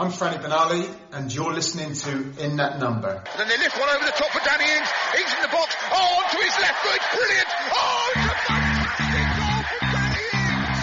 [0.00, 3.22] I'm Franny Benali, and you're listening to In That Number.
[3.36, 4.88] Then they lift one over the top for Danny Ings.
[5.18, 5.76] Ings in the box.
[5.92, 7.00] Oh, onto his left foot.
[7.12, 7.48] Brilliant.
[7.70, 10.80] Oh, it's a fantastic goal from Danny Ings.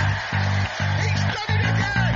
[1.02, 2.14] He's done it again.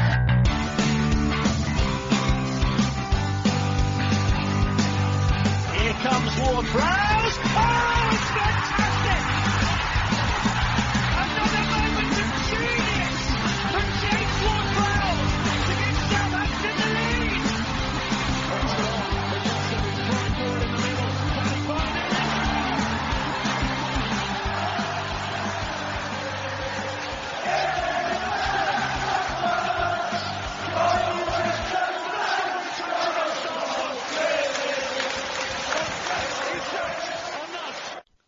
[5.81, 7.10] Here comes Ward Prowse.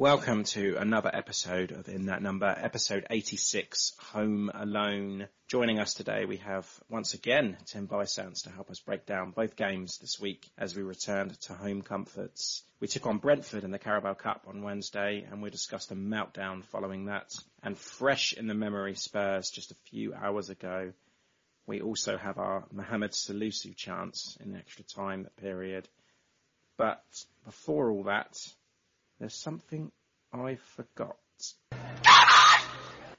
[0.00, 5.28] Welcome to another episode of In That Number, episode 86, Home Alone.
[5.46, 9.56] Joining us today, we have once again Tim Bisantz to help us break down both
[9.56, 12.64] games this week as we returned to home comforts.
[12.80, 16.64] We took on Brentford in the Carabao Cup on Wednesday and we discussed the meltdown
[16.64, 17.34] following that.
[17.62, 20.94] And fresh in the memory Spurs just a few hours ago,
[21.66, 25.90] we also have our Mohammed Salisu chance in the extra time period.
[26.78, 27.04] But
[27.44, 28.38] before all that,
[29.20, 29.92] there's something
[30.32, 31.16] I forgot.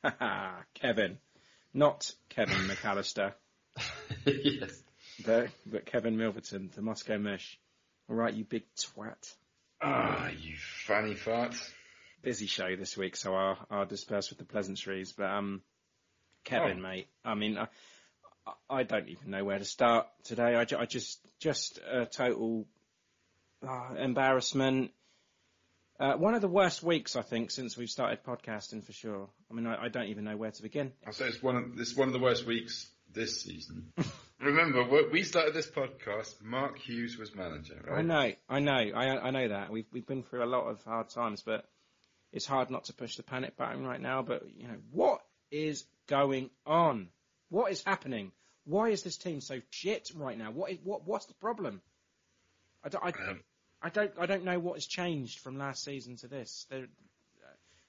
[0.73, 1.17] Kevin.
[1.73, 3.34] Not Kevin McAllister,
[4.25, 4.84] yes.
[5.25, 7.57] but, but Kevin Milverton, the Moscow Mush.
[8.09, 9.34] Alright, you big twat.
[9.81, 11.56] Ah, you fanny fart.
[12.23, 15.13] Busy show this week, so I'll, I'll disperse with the pleasantries.
[15.13, 15.61] But, um,
[16.44, 16.81] Kevin, Oh.
[16.81, 17.67] mate, I mean, I,
[18.69, 20.56] I don't even know where to start today.
[20.56, 22.67] I, ju- I just, just a total
[23.66, 24.91] uh, embarrassment.
[26.01, 29.29] Uh, one of the worst weeks, I think, since we've started podcasting for sure.
[29.51, 30.94] I mean, I, I don't even know where to begin.
[31.06, 33.94] I'll say it's one of it's one of the worst weeks this season.
[34.41, 36.41] Remember, we started this podcast.
[36.41, 38.00] Mark Hughes was manager, right?
[38.00, 39.69] I know, I know, I, I know that.
[39.69, 41.69] We've we've been through a lot of hard times, but
[42.34, 44.23] it's hard not to push the panic button right now.
[44.23, 47.09] But you know, what is going on?
[47.50, 48.31] What is happening?
[48.66, 50.49] Why is this team so shit right now?
[50.49, 51.79] What is, what what's the problem?
[52.84, 53.41] I don't, I, Um,
[53.81, 56.66] I don't I don't know what has changed from last season to this.
[56.69, 57.47] There, uh,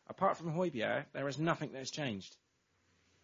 [0.09, 2.35] apart from Højbjerg, there is nothing that has changed.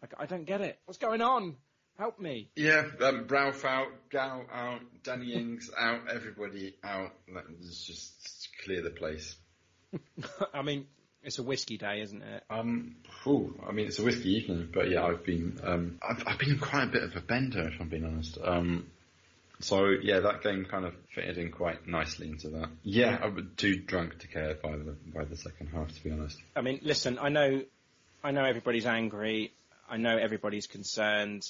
[0.03, 0.79] I, I don't get it.
[0.85, 1.55] What's going on?
[1.97, 2.49] Help me.
[2.55, 7.11] Yeah, um, Ralph out, Gal out, Danny Ings out, everybody out.
[7.33, 9.35] Let's just clear the place.
[10.53, 10.87] I mean,
[11.23, 12.43] it's a whiskey day, isn't it?
[12.49, 12.95] Um,
[13.27, 16.57] ooh, I mean, it's a whiskey evening, but yeah, I've been, um, I've, I've been
[16.57, 18.37] quite a bit of a bender, if I'm being honest.
[18.41, 18.89] Um,
[19.61, 22.69] so yeah, that game kind of fitted in quite nicely into that.
[22.83, 26.11] Yeah, I was too drunk to care by the by the second half, to be
[26.11, 26.37] honest.
[26.55, 27.63] I mean, listen, I know,
[28.23, 29.53] I know everybody's angry.
[29.89, 31.43] I know everybody's concerned.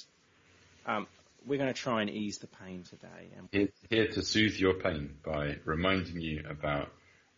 [0.86, 1.06] Um,
[1.46, 3.30] we're going to try and ease the pain today.
[3.36, 6.90] And Here, here to soothe your pain by reminding you about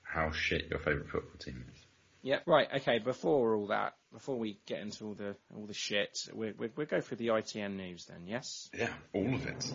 [0.02, 1.80] how shit your favourite football team is.
[2.22, 2.68] yeah, right.
[2.76, 2.98] Okay.
[2.98, 6.86] Before all that, before we get into all the all the shit, we we we'll
[6.86, 8.26] go through the ITN news then.
[8.26, 8.70] Yes.
[8.76, 9.72] Yeah, all of it.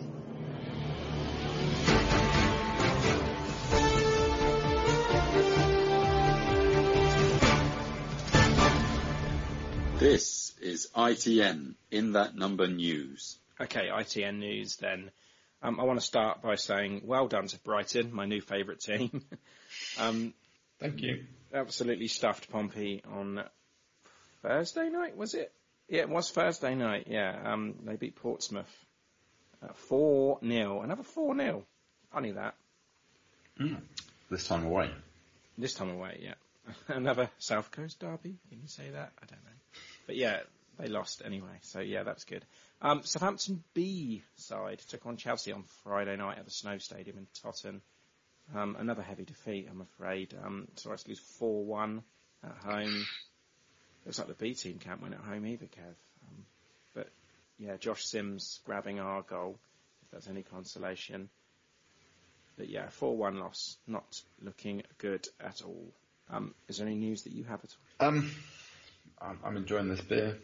[9.98, 13.36] This is ITN in that number news.
[13.60, 15.10] Okay, ITN news then.
[15.60, 19.24] Um, I want to start by saying well done to Brighton, my new favourite team.
[19.98, 20.34] um,
[20.78, 21.24] Thank you.
[21.52, 23.42] absolutely stuffed Pompey on
[24.40, 25.52] Thursday night, was it?
[25.88, 27.08] Yeah, it was Thursday night.
[27.10, 28.72] Yeah, um, they beat Portsmouth
[29.74, 31.64] four 0 Another four 0
[32.12, 32.54] Funny that.
[33.60, 33.80] Mm.
[34.30, 34.92] This time away.
[35.58, 36.34] This time away, yeah.
[36.88, 38.38] Another South Coast derby.
[38.48, 39.12] Can you say that?
[39.22, 39.80] I don't know.
[40.06, 40.40] But yeah,
[40.78, 41.58] they lost anyway.
[41.62, 42.44] So yeah, that's good.
[42.80, 47.26] Um, Southampton B side took on Chelsea on Friday night at the Snow Stadium in
[47.42, 47.80] Totton.
[48.54, 50.34] Um, another heavy defeat, I'm afraid.
[50.42, 52.02] Um, so I to lose 4-1
[52.44, 53.06] at home.
[54.06, 55.94] Looks like the B team can't win at home either, Kev.
[56.28, 56.44] Um,
[56.94, 57.08] but
[57.58, 59.58] yeah, Josh Sims grabbing our goal,
[60.04, 61.28] if that's any consolation.
[62.56, 65.92] But yeah, 4-1 loss, not looking good at all.
[66.30, 67.70] Um, is there any news that you have at
[68.00, 68.08] all?
[68.08, 68.30] Um,
[69.20, 70.38] I'm, I'm enjoying this beer.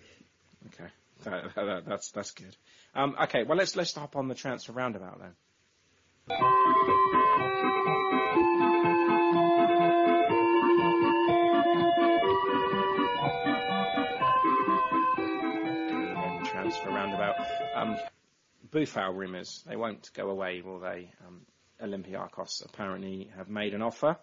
[0.69, 0.91] Okay,
[1.25, 2.57] that, that, that's that's good.
[2.95, 5.35] Um, okay, well let's let's hop on the transfer roundabout then.
[16.45, 17.37] Transfer roundabout.
[17.75, 17.97] Um,
[18.71, 21.13] Boufal rumours they won't go away, will they?
[21.27, 21.43] Um,
[21.83, 24.17] Olympiacos apparently have made an offer.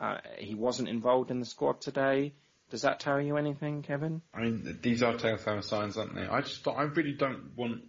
[0.00, 2.32] Uh, he wasn't involved in the squad today.
[2.70, 4.22] Does that tell you anything, Kevin?
[4.34, 6.26] I mean, these are telltale signs, aren't they?
[6.26, 7.82] I just, I really don't want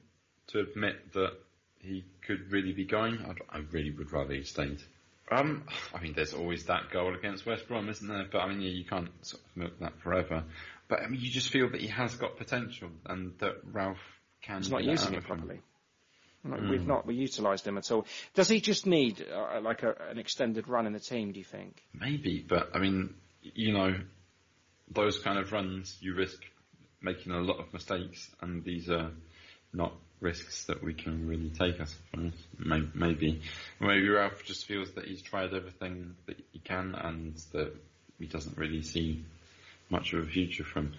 [0.47, 1.33] to admit that
[1.79, 3.17] he could really be going.
[3.19, 4.81] I, I really would rather he stayed.
[5.29, 8.25] Um, I mean, there's always that goal against West Brom, isn't there?
[8.31, 10.43] But I mean, yeah, you can't sort of milk that forever.
[10.87, 13.97] But I mean, you just feel that he has got potential, and that Ralph
[14.41, 14.59] can.
[14.59, 15.59] He's not using it properly.
[16.47, 18.05] No, We've not we utilised him at all.
[18.35, 21.31] Does he just need uh, like a, an extended run in the team?
[21.31, 21.81] Do you think?
[21.93, 23.95] Maybe, but I mean, you know,
[24.89, 26.39] those kind of runs, you risk
[27.01, 29.11] making a lot of mistakes, and these are
[29.73, 32.31] not risks that we can really take, I suppose.
[32.57, 33.41] May- Maybe,
[33.79, 37.73] maybe Ralph just feels that he's tried everything that he can, and that
[38.17, 39.23] he doesn't really see
[39.89, 40.93] much of a future from,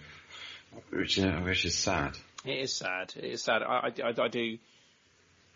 [0.91, 2.17] which, uh, which is sad.
[2.45, 3.13] It is sad.
[3.17, 3.61] It is sad.
[3.63, 4.57] I, I, I- I do.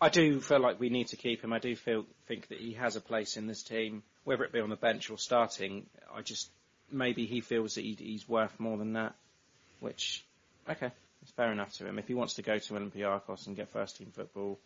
[0.00, 1.52] I do feel like we need to keep him.
[1.52, 4.60] I do feel think that he has a place in this team, whether it be
[4.60, 5.86] on the bench or starting.
[6.14, 6.50] I just
[6.90, 9.14] maybe he feels that he, he's worth more than that,
[9.80, 10.24] which
[10.68, 10.90] okay,
[11.22, 11.98] it's fair enough to him.
[11.98, 14.58] If he wants to go to Olympiacos and get first team football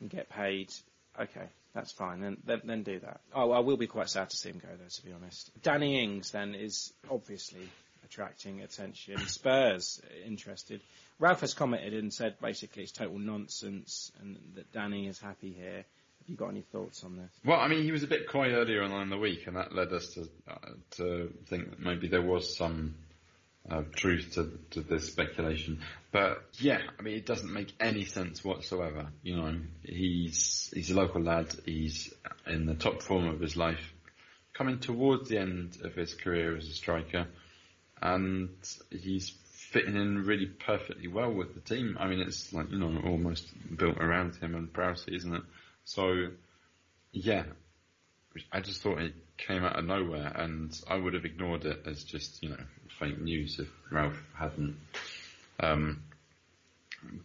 [0.00, 0.72] and get paid,
[1.18, 2.20] okay, that's fine.
[2.20, 3.20] Then then, then do that.
[3.34, 5.50] Oh, I will be quite sad to see him go though, to be honest.
[5.62, 7.68] Danny Ings then is obviously
[8.04, 9.18] attracting attention.
[9.26, 10.80] Spurs interested.
[11.18, 15.84] Ralph has commented and said basically it's total nonsense and that Danny is happy here.
[16.24, 17.30] Have you got any thoughts on this?
[17.44, 19.74] Well, I mean, he was a bit coy earlier on in the week, and that
[19.74, 20.56] led us to uh,
[20.92, 22.94] to think that maybe there was some
[23.70, 25.80] uh, truth to, to this speculation.
[26.12, 29.08] But yeah, I mean, it doesn't make any sense whatsoever.
[29.22, 31.54] You know, he's he's a local lad.
[31.66, 32.12] He's
[32.46, 33.92] in the top form of his life,
[34.54, 37.26] coming towards the end of his career as a striker,
[38.00, 38.50] and
[38.90, 39.30] he's
[39.74, 41.96] fitting in really perfectly well with the team.
[41.98, 43.44] I mean, it's like you know almost
[43.76, 45.42] built around him and Prowse, isn't it?
[45.84, 46.28] So
[47.12, 47.42] yeah,
[48.52, 52.04] I just thought it came out of nowhere, and I would have ignored it as
[52.04, 52.60] just you know
[53.00, 54.76] fake news if Ralph hadn't
[55.58, 56.04] um,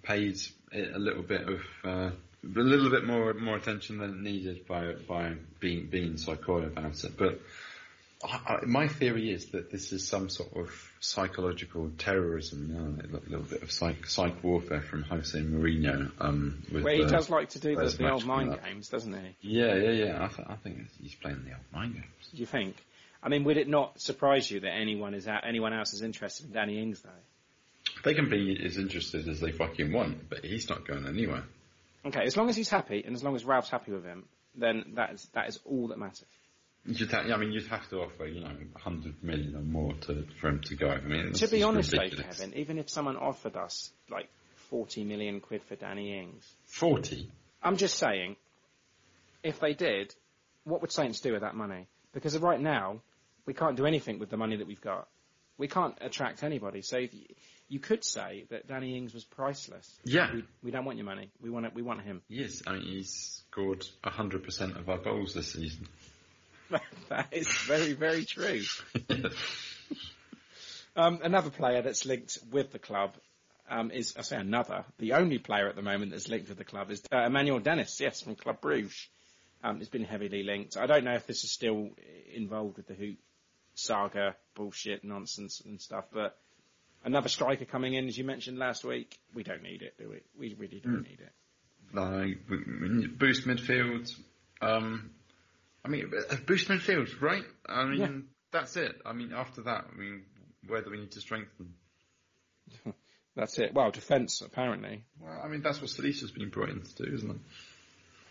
[0.02, 0.40] paid
[0.72, 2.12] it a little bit of uh,
[2.44, 7.04] a little bit more more attention than needed by by being being so coy about
[7.04, 7.16] it.
[7.16, 7.42] But
[8.22, 13.64] I, my theory is that this is some sort of psychological terrorism, a little bit
[13.64, 16.12] of psych, psych warfare from Jose Mourinho.
[16.20, 19.14] Um, with, Well, he uh, does like to do the, the old mind games, doesn't
[19.14, 19.36] he?
[19.42, 20.24] Yeah, yeah, yeah.
[20.24, 22.30] I, th- I think he's playing the old mind games.
[22.34, 22.76] Do you think?
[23.24, 26.48] I mean, would it not surprise you that anyone is out, anyone else is interested
[26.48, 27.10] in Danny Ings though?
[28.04, 31.44] They can be as interested as they fucking want, but he's not going anywhere.
[32.06, 34.94] Okay, as long as he's happy and as long as Ralph's happy with him, then
[34.96, 36.26] that is that is all that matters.
[36.90, 39.94] You'd ha- I mean, you'd have to offer, you know, a hundred million or more
[40.02, 40.90] to for him to go.
[40.90, 42.10] I mean, to be honest, though.
[42.10, 44.28] Kevin, even if someone offered us like
[44.70, 47.30] forty million quid for Danny Ings, forty.
[47.62, 48.36] I'm just saying,
[49.44, 50.14] if they did,
[50.64, 51.88] what would Saints do with that money?
[52.14, 53.02] Because right now,
[53.46, 55.08] we can't do anything with the money that we've got.
[55.58, 56.82] We can't attract anybody.
[56.82, 57.10] So you-
[57.72, 60.00] you could say that Danny Ings was priceless.
[60.04, 60.34] Yeah.
[60.34, 61.30] We, we don't want your money.
[61.40, 61.76] We want it.
[61.76, 62.24] We want him.
[62.28, 65.88] Yes, I mean he's scored hundred percent of our goals this season.
[67.10, 68.62] That is very, very true.
[70.96, 73.14] Um, another player that's linked with the club
[73.70, 76.66] um, is, I say another, the only player at the moment that's linked with the
[76.66, 79.08] club is uh, Emmanuel Dennis, yes, from Club Bruges.
[79.64, 80.76] Um, it's been heavily linked.
[80.76, 81.90] I don't know if this is still
[82.34, 83.18] involved with the Hoot
[83.76, 86.38] saga, bullshit, nonsense and stuff, but
[87.06, 90.22] another striker coming in, as you mentioned last week, we don't need it, do we?
[90.38, 91.32] We really don't need it.
[91.94, 94.14] Like we, we boost midfield.
[94.62, 95.12] Um,
[95.84, 96.12] I mean,
[96.46, 97.44] boost midfield, right?
[97.66, 98.10] I mean, Yeah.
[98.52, 99.02] that's it.
[99.06, 100.26] I mean, after that, I mean,
[100.68, 101.74] where do we need to strengthen?
[103.36, 103.74] That's it.
[103.74, 105.06] Well, defence, apparently.
[105.20, 107.38] Well, I mean, that's what Salisu's been brought in to do, isn't it?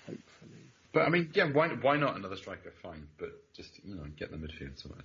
[0.07, 0.61] Hopefully.
[0.93, 2.73] But I mean, yeah, why why not another striker?
[2.83, 5.05] Fine, but just you know, get the midfield sorted.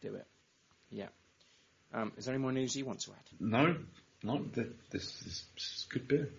[0.00, 0.26] Do it.
[0.90, 1.08] Yeah.
[1.92, 3.40] Um, is there any more news you want to add?
[3.40, 3.76] No,
[4.22, 4.44] no,
[4.90, 6.30] this is, this is good beer.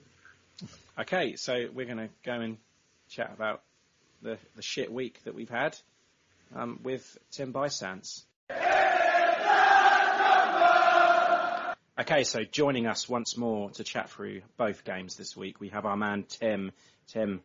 [0.97, 2.57] Okay, so we're going to go and
[3.09, 3.61] chat about
[4.23, 5.77] the, the shit week that we've had
[6.55, 8.23] um, with Tim Bisantz.
[11.99, 15.85] Okay, so joining us once more to chat through both games this week, we have
[15.85, 16.71] our man Tim.
[17.07, 17.41] Tim,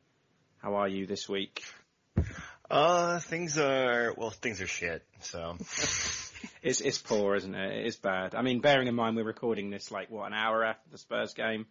[0.62, 1.62] how are you this week?
[2.70, 5.56] Uh, things are, well, things are shit, so.
[6.62, 7.78] It's it's poor, isn't it?
[7.80, 8.36] It is bad.
[8.36, 11.34] I mean, bearing in mind we're recording this like what an hour after the Spurs
[11.34, 11.66] game.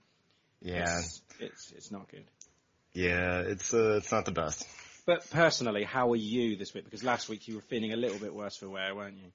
[0.62, 2.26] Yeah, It's it's, it's not good.
[2.94, 4.68] yeah, it's, uh, it's not the best.
[5.08, 6.84] But personally, how are you this week?
[6.84, 9.32] Because last week you were feeling a little bit worse for wear, weren't you?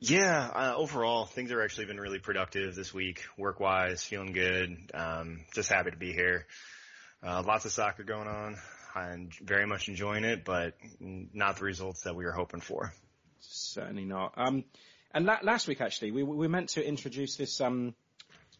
[0.00, 5.44] Yeah, uh, overall, things have actually been really productive this week, work-wise, feeling good, um,
[5.54, 6.46] just happy to be here.
[7.22, 8.56] Uh, lots of soccer going on.
[8.96, 12.92] I'm very much enjoying it, but not the results that we were hoping for.
[13.38, 14.34] Certainly not.
[14.36, 14.64] Um,
[15.12, 17.94] and la- last week actually, we we meant to introduce this um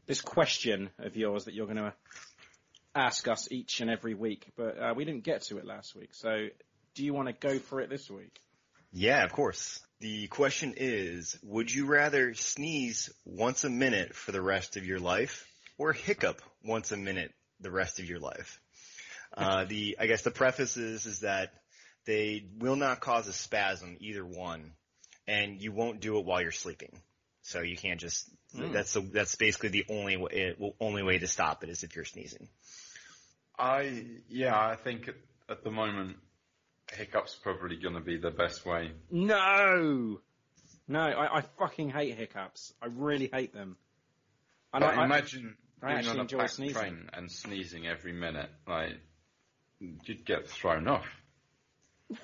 [0.06, 1.94] this question of yours that you're going to
[2.94, 6.14] ask us each and every week, but uh, we didn't get to it last week.
[6.14, 6.48] So,
[6.94, 8.40] do you want to go for it this week?
[8.92, 9.80] Yeah, of course.
[10.00, 15.00] The question is, would you rather sneeze once a minute for the rest of your
[15.00, 15.46] life
[15.78, 18.60] or hiccup once a minute the rest of your life?
[19.36, 21.50] Uh, the, I guess the preface is, is that
[22.06, 24.74] they will not cause a spasm, either one,
[25.26, 27.00] and you won't do it while you're sleeping.
[27.42, 31.64] So you can't just, that's the, that's basically the only way, only way to stop
[31.64, 32.48] it is if you're sneezing.
[33.58, 35.14] I yeah, I think at,
[35.48, 36.16] at the moment,
[36.92, 38.92] hiccups probably going to be the best way.
[39.10, 40.20] No,
[40.88, 42.72] no, I, I fucking hate hiccups.
[42.82, 43.76] I really hate them.
[44.72, 46.74] And I, I- imagine I being actually on a enjoy packed sneezing.
[46.74, 48.98] train and sneezing every minute, like
[49.78, 51.06] you'd get thrown off.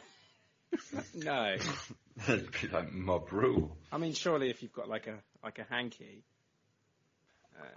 [1.15, 1.57] no.
[2.29, 3.77] It'd be like mob rule.
[3.93, 6.25] I mean, surely if you've got like a like a hanky.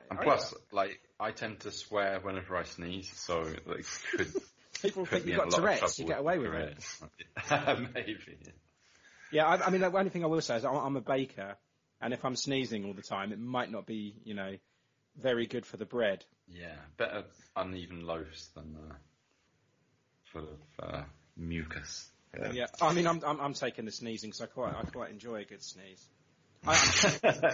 [0.09, 3.85] And plus, like I tend to swear whenever I sneeze, so like
[4.15, 4.33] could
[4.81, 6.61] people think you've got Tourette's, you get away with with
[7.51, 7.89] it.
[7.93, 8.37] Maybe.
[9.31, 11.55] Yeah, I, I mean, the only thing I will say is I'm, I'm a baker,
[12.01, 14.55] and if I'm sneezing all the time, it might not be, you know,
[15.19, 16.23] very good for the bread.
[16.47, 17.23] Yeah, better
[17.55, 18.93] uneven loaves than uh,
[20.25, 21.03] full of uh,
[21.37, 22.11] mucus.
[22.51, 25.41] Yeah, I mean, I'm I'm, I'm taking the sneezing because I quite I quite enjoy
[25.41, 26.03] a good sneeze.
[26.65, 26.75] I,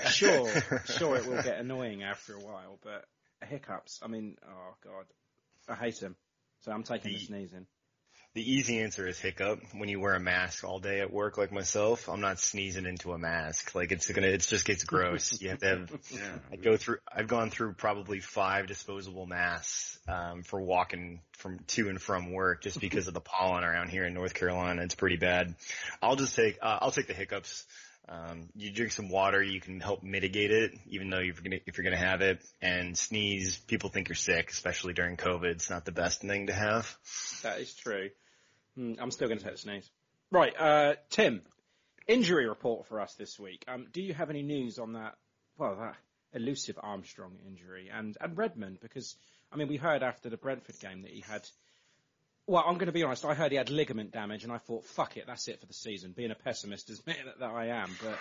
[0.09, 0.49] sure,
[0.85, 3.05] sure, it will get annoying after a while, but
[3.47, 3.99] hiccups.
[4.03, 5.05] I mean, oh god,
[5.67, 6.15] I hate them.
[6.61, 7.65] So I'm taking the, The- sneezing.
[8.35, 9.59] The easy answer is hiccup.
[9.73, 13.11] When you wear a mask all day at work like myself, I'm not sneezing into
[13.11, 13.73] a mask.
[13.73, 15.41] Like it's gonna, it just gets gross.
[15.41, 16.19] You have to have, Yeah.
[16.51, 21.89] I go through, I've gone through probably five disposable masks, um, for walking from to
[21.89, 24.83] and from work just because of the pollen around here in North Carolina.
[24.83, 25.55] It's pretty bad.
[25.99, 27.65] I'll just take, uh, I'll take the hiccups.
[28.09, 31.77] Um, you drink some water, you can help mitigate it, even though you're gonna, if
[31.77, 32.43] you're gonna have it.
[32.61, 35.51] And sneeze, people think you're sick, especially during COVID.
[35.51, 36.97] It's not the best thing to have.
[37.43, 38.09] That is true.
[38.75, 39.89] Hmm, I'm still going to take sneeze.
[40.31, 41.41] Right, uh, Tim,
[42.07, 43.63] injury report for us this week.
[43.67, 45.15] Um, do you have any news on that?
[45.57, 45.95] Well, that
[46.33, 49.15] elusive Armstrong injury and and Redmond because
[49.51, 51.47] I mean we heard after the Brentford game that he had.
[52.49, 53.23] Well, I'm going to be honest.
[53.25, 55.73] I heard he had ligament damage, and I thought, "Fuck it, that's it for the
[55.73, 58.17] season." Being a pessimist as that, that I am, but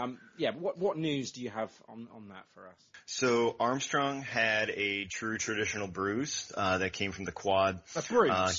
[0.00, 2.76] um, yeah, what what news do you have on on that for us?
[3.06, 7.80] So Armstrong had a true traditional bruise uh, that came from the quad.
[7.96, 8.30] A bruise.
[8.30, 8.52] Uh,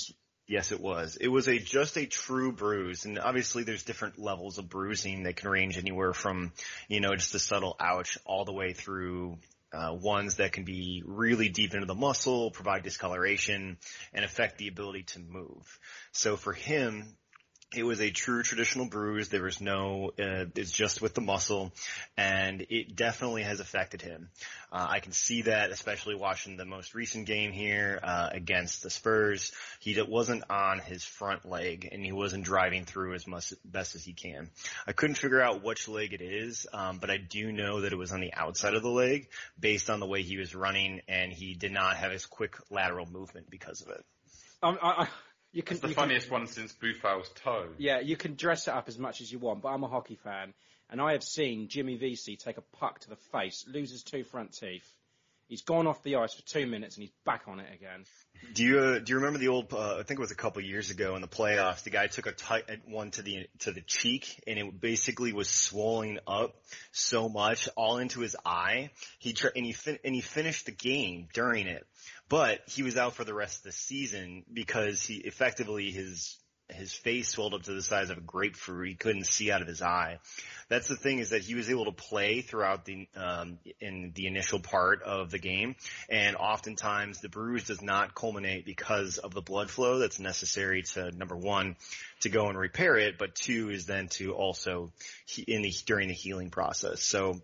[0.48, 1.16] yes, it was.
[1.16, 5.36] It was a just a true bruise, and obviously there's different levels of bruising that
[5.36, 6.52] can range anywhere from
[6.88, 9.38] you know just a subtle ouch all the way through.
[9.76, 13.76] Uh, ones that can be really deep into the muscle, provide discoloration,
[14.14, 15.78] and affect the ability to move.
[16.12, 17.14] So for him,
[17.76, 19.28] It was a true traditional bruise.
[19.28, 21.72] There was no, uh, it's just with the muscle,
[22.16, 24.30] and it definitely has affected him.
[24.72, 28.88] Uh, I can see that, especially watching the most recent game here uh, against the
[28.88, 29.52] Spurs.
[29.80, 34.04] He wasn't on his front leg, and he wasn't driving through as much best as
[34.04, 34.48] he can.
[34.86, 37.96] I couldn't figure out which leg it is, um, but I do know that it
[37.96, 39.28] was on the outside of the leg,
[39.60, 43.06] based on the way he was running, and he did not have his quick lateral
[43.06, 44.04] movement because of it.
[44.62, 45.08] Um, I,
[45.56, 47.68] you can, It's the you can- funniest one since Boufal's toe.
[47.78, 50.16] Yeah, you can dress it up as much as you want, but I'm a hockey
[50.16, 50.52] fan,
[50.90, 54.22] and I have seen Jimmy VC take a puck to the face, lose his two
[54.22, 54.86] front teeth.
[55.48, 58.04] He's gone off the ice for two minutes and he's back on it again.
[58.52, 59.72] Do you uh, do you remember the old?
[59.72, 61.84] Uh, I think it was a couple years ago in the playoffs.
[61.84, 65.48] The guy took a tight one to the to the cheek, and it basically was
[65.48, 66.56] swelling up
[66.90, 68.90] so much, all into his eye.
[69.20, 71.86] He tr- and he fin- and he finished the game during it,
[72.28, 76.92] but he was out for the rest of the season because he effectively his his
[76.92, 78.88] face swelled up to the size of a grapefruit.
[78.88, 80.18] He couldn't see out of his eye.
[80.68, 84.26] That's the thing is that he was able to play throughout the um, in the
[84.26, 85.76] initial part of the game,
[86.08, 91.12] and oftentimes the bruise does not culminate because of the blood flow that's necessary to
[91.12, 91.76] number one
[92.20, 94.92] to go and repair it, but two is then to also
[95.46, 97.00] in the during the healing process.
[97.02, 97.40] So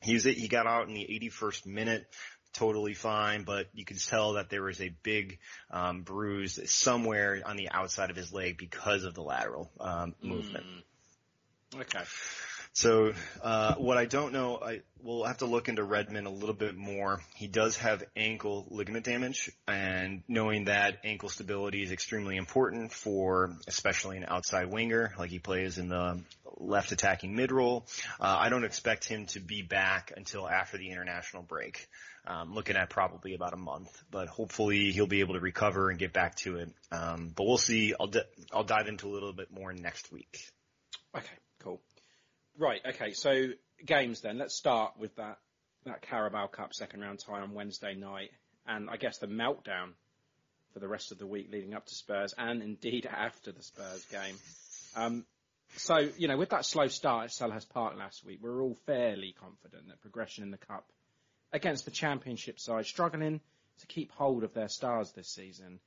[0.00, 2.06] he was he got out in the 81st minute
[2.54, 5.38] totally fine, but you can tell that there was a big
[5.70, 10.64] um, bruise somewhere on the outside of his leg because of the lateral um, movement.
[11.74, 12.04] Okay.
[12.72, 16.56] So uh, what I don't know, I will have to look into Redmond a little
[16.56, 17.20] bit more.
[17.36, 23.56] He does have ankle ligament damage, and knowing that ankle stability is extremely important for,
[23.68, 26.20] especially an outside winger, like he plays in the
[26.56, 27.86] left attacking mid role.
[28.20, 31.86] Uh, I don't expect him to be back until after the international break.
[32.26, 35.98] Um, looking at probably about a month, but hopefully he'll be able to recover and
[35.98, 36.70] get back to it.
[36.90, 37.92] Um, but we'll see.
[38.00, 40.48] I'll di- I'll dive into a little bit more next week.
[41.14, 41.82] Okay, cool.
[42.58, 43.48] Right, okay, so
[43.84, 44.38] games then.
[44.38, 45.38] Let's start with that,
[45.84, 48.30] that Carabao Cup second round tie on Wednesday night,
[48.66, 49.92] and I guess the meltdown
[50.72, 54.04] for the rest of the week leading up to Spurs, and indeed after the Spurs
[54.06, 54.36] game.
[54.96, 55.24] Um,
[55.76, 58.76] so, you know, with that slow start at Selhurst Park last week, we were all
[58.86, 60.86] fairly confident that progression in the Cup
[61.54, 63.40] against the Championship side, struggling
[63.80, 65.80] to keep hold of their stars this season.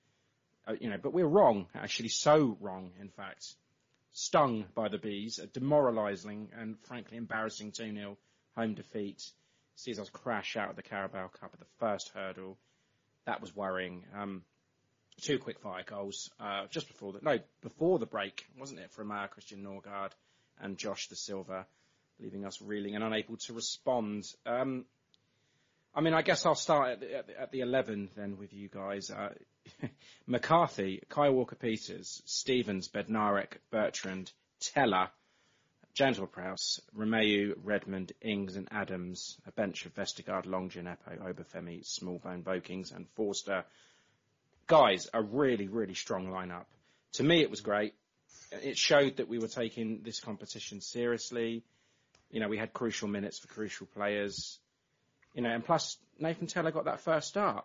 [0.67, 3.55] Uh, you know, but we're wrong, actually, so wrong, in fact
[4.17, 8.17] stung by the bees, a demoralising and frankly embarrassing 2-0
[8.55, 9.23] home defeat
[9.75, 12.57] sees us crash out of the Carabao Cup at the first hurdle.
[13.25, 14.05] That was worrying.
[14.17, 14.41] Um,
[15.21, 19.11] two quick fire goals uh, just before the no before the break, wasn't it, from
[19.11, 20.11] uh, Christian Norgard
[20.59, 21.65] and Josh Dasilva,
[22.19, 24.25] leaving us reeling and unable to respond.
[24.47, 24.85] Um,
[25.97, 28.53] I mean, I guess I'll start at the, at the, at the 11 then with
[28.53, 29.09] you guys.
[29.09, 29.33] Uh,
[30.27, 35.09] McCarthy, Kyle Walker-Peters, Stevens, Bednarek, Bertrand, Tella,
[35.95, 42.43] James Ward-Prowse, Romeu, Redmond, Ings and Adams, a bench of Vestergaard, Longin, Epo, Obafemi, Smallbone,
[42.43, 43.65] Vokins and Forster.
[44.67, 46.65] Guys, a really, really strong lineup.
[47.13, 47.95] To me, it was great.
[48.51, 51.63] It showed that we were taking this competition seriously.
[52.29, 54.59] You know, we had crucial minutes for crucial players.
[55.37, 57.63] You know, and plus Nathan Tella got that first start.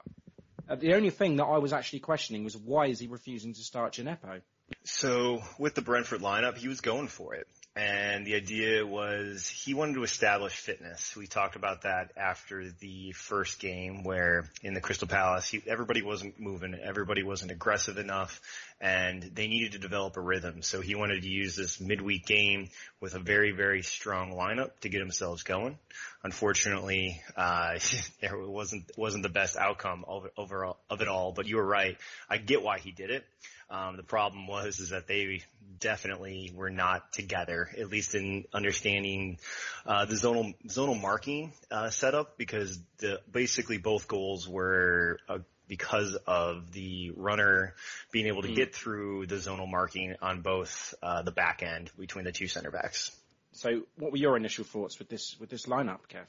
[0.68, 3.61] Uh, the only thing that I was actually questioning was why is he refusing to
[3.61, 4.42] start Djenepo?
[4.85, 7.46] So with the Brentford lineup, he was going for it.
[7.74, 11.16] And the idea was he wanted to establish fitness.
[11.16, 16.02] We talked about that after the first game where in the Crystal Palace, he, everybody
[16.02, 18.42] wasn't moving, everybody wasn't aggressive enough,
[18.83, 20.61] and they needed to develop a rhythm.
[20.61, 22.68] So he wanted to use this midweek game
[23.01, 25.79] with a very, very strong lineup to get themselves going.
[26.25, 27.79] Unfortunately, uh,
[28.21, 31.97] there wasn't, wasn't the best outcome of, overall, of it all, but you were right.
[32.29, 33.25] I get why he did it.
[33.71, 35.42] Um, the problem was is that they
[35.79, 39.38] definitely were not together, at least in understanding
[39.87, 45.38] uh, the zonal zonal marking uh, setup, because the basically both goals were uh,
[45.72, 47.74] because of the runner
[48.11, 48.56] being able to Mm.
[48.56, 52.70] get through the zonal marking on both uh, the back end between the two center
[52.70, 53.11] backs.
[53.52, 56.26] So, what were your initial thoughts with this with this lineup, Kev?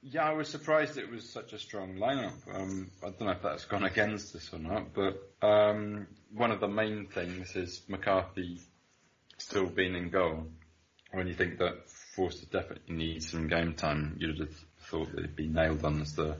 [0.00, 2.32] Yeah, I was surprised it was such a strong lineup.
[2.50, 5.14] Um, I don't know if that's gone against us or not, but
[5.46, 8.60] um, one of the main things is McCarthy
[9.36, 10.46] still being in goal.
[11.12, 14.56] When you think that Forster definitely needs some game time, you'd have
[14.88, 16.36] thought that he'd be nailed on as the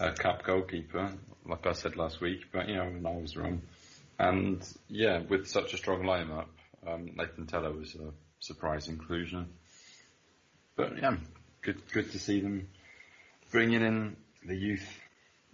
[0.00, 1.12] uh, cup goalkeeper,
[1.46, 2.46] like I said last week.
[2.52, 3.62] But you know, I was wrong.
[4.18, 6.46] And yeah, with such a strong lineup,
[6.86, 9.48] um, Nathan Tella was a surprise inclusion.
[10.76, 11.16] But yeah,
[11.60, 12.68] good good to see them
[13.50, 14.88] bringing in the youth.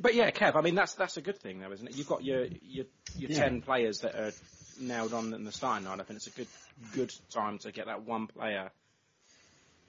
[0.01, 1.97] But yeah, Kev, I mean that's that's a good thing though, isn't it?
[1.97, 3.39] You've got your your your Yeah.
[3.39, 4.33] ten players that are
[4.81, 6.01] nailed on in the starting line.
[6.01, 6.47] I think it's a good
[6.95, 8.71] good time to get that one player,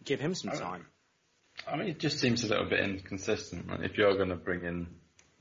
[0.03, 0.87] give him some time.
[1.67, 3.67] I mean, it just seems a little bit inconsistent.
[3.67, 4.87] Like, if you're going to bring in,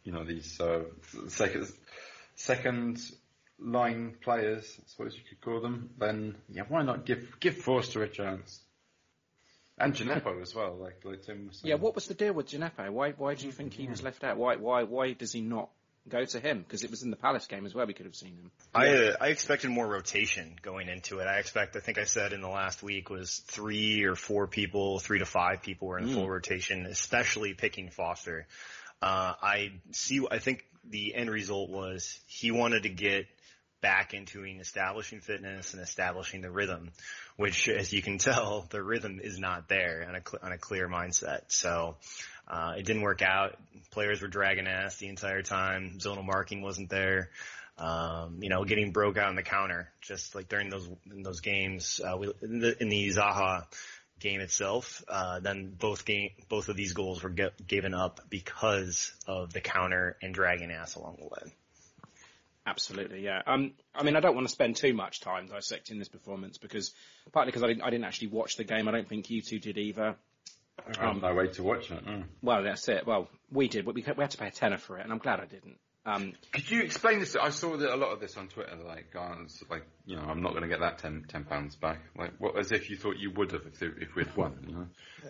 [0.04, 0.84] you know, these uh,
[1.28, 1.68] second
[2.34, 3.00] second
[3.58, 8.02] line players, I suppose you could call them, then yeah, why not give give Forster
[8.02, 8.60] a chance?
[9.80, 11.70] And Djenepo as well, like like Tim was saying.
[11.70, 12.90] Yeah, what was the deal with Djenepo?
[12.90, 14.36] Why why do you think he was left out?
[14.36, 15.70] Why why why does he not
[16.08, 16.58] go to him?
[16.60, 17.86] Because it was in the Palace game as well.
[17.86, 18.50] We could have seen him.
[18.74, 21.26] I uh, I expected more rotation going into it.
[21.26, 21.76] I expect.
[21.76, 25.26] I think I said in the last week was three or four people, three to
[25.26, 26.14] five people were in Mm.
[26.14, 28.46] full rotation, especially picking Forster.
[29.00, 30.26] Uh, I see.
[30.30, 33.26] I think the end result was he wanted to get
[33.80, 36.90] back into establishing fitness and establishing the rhythm,
[37.36, 40.58] which, as you can tell, the rhythm is not there on a cl- on a
[40.58, 41.42] clear mindset.
[41.48, 41.96] So.
[42.48, 43.56] Uh, it didn't work out.
[43.90, 45.98] Players were dragging ass the entire time.
[45.98, 47.30] Zonal marking wasn't there.
[47.76, 51.40] Um, you know, getting broke out on the counter, just like during those in those
[51.40, 52.00] games.
[52.04, 53.64] Uh, we, in, the, in the Zaha
[54.18, 59.12] game itself, uh, then both game both of these goals were get, given up because
[59.28, 61.52] of the counter and dragging ass along the way.
[62.66, 63.42] Absolutely, yeah.
[63.46, 66.92] Um, I mean, I don't want to spend too much time dissecting this performance because
[67.32, 68.88] partly because I didn't, I didn't actually watch the game.
[68.88, 70.16] I don't think you two did either.
[70.98, 72.04] I have no way to watch it.
[72.04, 72.24] mm.
[72.42, 73.06] Well, that's it.
[73.06, 75.18] Well, we did, but we, we had to pay a tenner for it, and I'm
[75.18, 75.78] glad I didn't.
[76.08, 77.36] Um, Could you explain this?
[77.36, 78.76] I saw that a lot of this on Twitter.
[78.82, 82.00] Like, guys, like you know, I'm not going to get that 10 10 pounds back.
[82.16, 84.56] Like, what, as if you thought you would have if, if we'd won.
[84.66, 84.86] You know?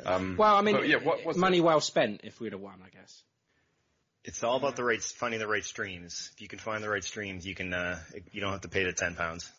[0.06, 1.62] um, well, I mean, but yeah, what money it?
[1.62, 3.22] well spent if we'd have won, I guess.
[4.24, 6.30] It's all about the right, finding the right streams.
[6.34, 7.98] If you can find the right streams, you can, uh,
[8.30, 9.50] you don't have to pay the ten pounds.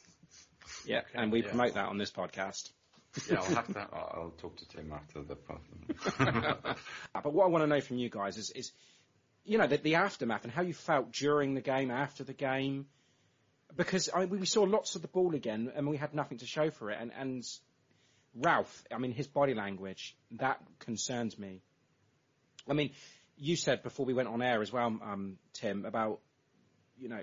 [0.86, 2.70] Yeah, and we promote that on this podcast.
[3.30, 3.80] Yeah, I'll have to.
[3.94, 6.78] I'll talk to Tim after the podcast.
[7.14, 8.72] But what I want to know from you guys is, is
[9.46, 12.86] you know, the, the aftermath and how you felt during the game, after the game.
[13.76, 16.70] Because I, we saw lots of the ball again, and we had nothing to show
[16.72, 16.98] for it.
[17.00, 17.44] And, and
[18.36, 21.62] Ralph, I mean, his body language that concerns me.
[22.68, 22.92] I mean,
[23.38, 26.20] you said before we went on air as well, um, Tim, about
[27.00, 27.22] you know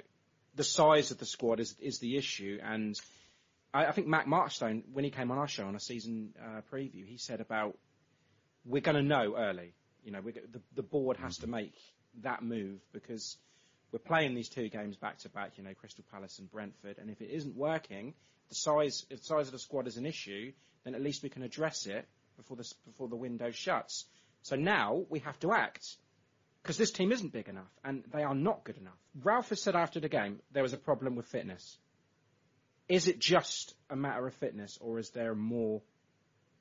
[0.55, 2.97] the size of the squad is is the issue, and
[3.77, 6.63] I, I think Mac Marchstone, when he came on our show on a season uh,
[6.73, 7.77] preview, he said about
[8.65, 9.75] we're going to know early.
[10.03, 11.75] You know, the the board has to make
[12.23, 13.37] that move because
[13.93, 15.59] we're playing these two games back to back.
[15.59, 18.15] You know, Crystal Palace and Brentford, and if it isn't working,
[18.49, 20.53] the size if the size of the squad is an issue,
[20.85, 24.07] then at least we can address it before the before the window shuts.
[24.43, 25.97] So now we have to act
[26.63, 28.99] because this team isn't big enough and they are not good enough.
[29.23, 31.79] Ralph has said after the game there was a problem with fitness.
[32.89, 35.83] Is it just a matter of fitness, or is there more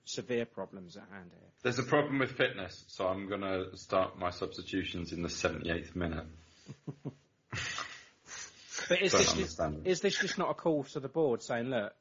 [0.05, 1.49] severe problems at hand here?
[1.61, 5.95] There's a problem with fitness, so I'm going to start my substitutions in the 78th
[5.95, 6.25] minute.
[8.87, 9.89] But is this, understand it.
[9.89, 11.93] is this just not a call to the board saying, look,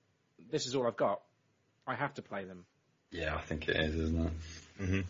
[0.51, 1.21] this is all I've got.
[1.87, 2.65] I have to play them.
[3.11, 4.33] Yeah, I think it is, isn't it?
[4.83, 5.01] Mm-hmm.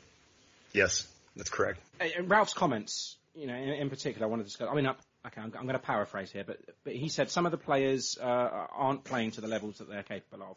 [0.72, 1.81] Yes, that's correct.
[2.00, 4.68] Uh, uh, Ralph's comments, you know, in, in particular, I want to discuss.
[4.70, 4.94] I mean, uh,
[5.26, 8.18] okay, I'm, I'm going to paraphrase here, but but he said some of the players
[8.20, 10.56] uh, aren't playing to the levels that they're capable of.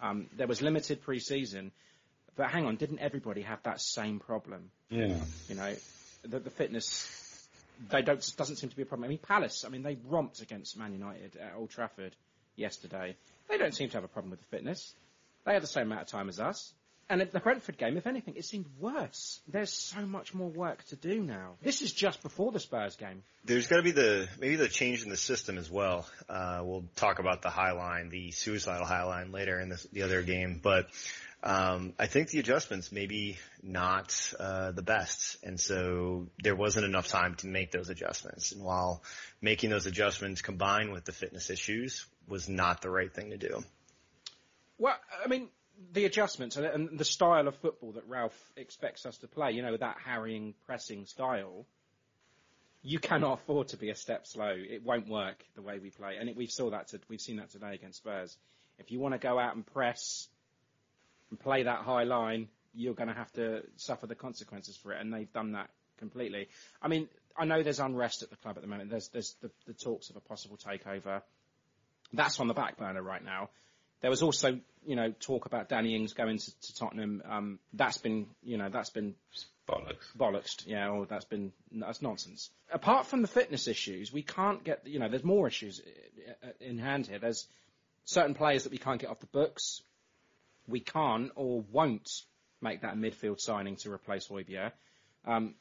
[0.00, 1.72] Um, there was limited pre-season,
[2.36, 4.70] but hang on, didn't everybody have that same problem?
[4.90, 5.16] Yeah.
[5.48, 5.74] You know,
[6.22, 7.24] the, the fitness
[7.90, 9.06] they don't doesn't seem to be a problem.
[9.06, 12.14] I mean, Palace, I mean, they romped against Man United at Old Trafford
[12.56, 13.16] yesterday.
[13.48, 14.94] They don't seem to have a problem with the fitness.
[15.44, 16.72] They had the same amount of time as us.
[17.08, 19.40] And at the Brentford game, if anything, it seemed worse.
[19.46, 21.54] There's so much more work to do now.
[21.62, 23.22] This is just before the Spurs game.
[23.44, 26.08] There's got to be the maybe the change in the system as well.
[26.28, 30.02] Uh, we'll talk about the high line, the suicidal high line later in this, the
[30.02, 30.88] other game, but
[31.42, 37.06] um, I think the adjustments maybe not uh, the best, and so there wasn't enough
[37.06, 38.50] time to make those adjustments.
[38.50, 39.04] And while
[39.40, 43.62] making those adjustments combined with the fitness issues was not the right thing to do.
[44.78, 45.48] Well, I mean,
[45.92, 49.62] the adjustments and, and the style of football that Ralph expects us to play, you
[49.62, 51.66] know, that harrying, pressing style,
[52.82, 54.54] you cannot afford to be a step slow.
[54.56, 56.88] It won't work the way we play, and it, we saw that.
[56.88, 58.36] To, we've seen that today against Spurs.
[58.78, 60.28] If you want to go out and press
[61.30, 65.00] and play that high line, you're going to have to suffer the consequences for it,
[65.00, 66.48] and they've done that completely.
[66.80, 68.90] I mean, I know there's unrest at the club at the moment.
[68.90, 71.22] There's there's the, the talks of a possible takeover.
[72.12, 73.50] That's on the back burner right now.
[74.06, 77.24] There was also, you know, talk about Danny Ings going to, to Tottenham.
[77.28, 79.16] Um, that's been, you know, that's been
[79.68, 80.06] Bollocks.
[80.16, 80.64] bollocksed.
[80.64, 82.50] Yeah, or that's been that's nonsense.
[82.70, 84.86] Apart from the fitness issues, we can't get.
[84.86, 87.18] You know, there's more issues i- i- in hand here.
[87.18, 87.48] There's
[88.04, 89.82] certain players that we can't get off the books.
[90.68, 92.08] We can't or won't
[92.62, 94.70] make that midfield signing to replace Højbjerg.
[95.24, 95.56] Um,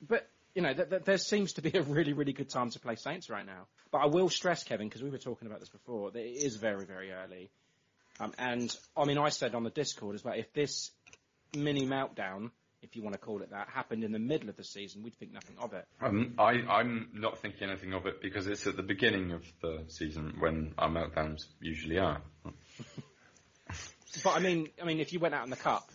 [0.00, 2.80] but you know, th- th- there seems to be a really, really good time to
[2.80, 3.66] play Saints right now.
[3.92, 6.56] But I will stress, Kevin, because we were talking about this before, that it is
[6.56, 7.50] very, very early.
[8.20, 10.90] Um, and I mean, I said on the Discord as well, if this
[11.56, 12.50] mini meltdown,
[12.82, 15.14] if you want to call it that, happened in the middle of the season, we'd
[15.14, 15.86] think nothing of it.
[16.00, 19.84] Um, I, I'm not thinking anything of it because it's at the beginning of the
[19.88, 22.20] season when our meltdowns usually are.
[24.24, 25.88] But I mean, I mean, if you went out in the cup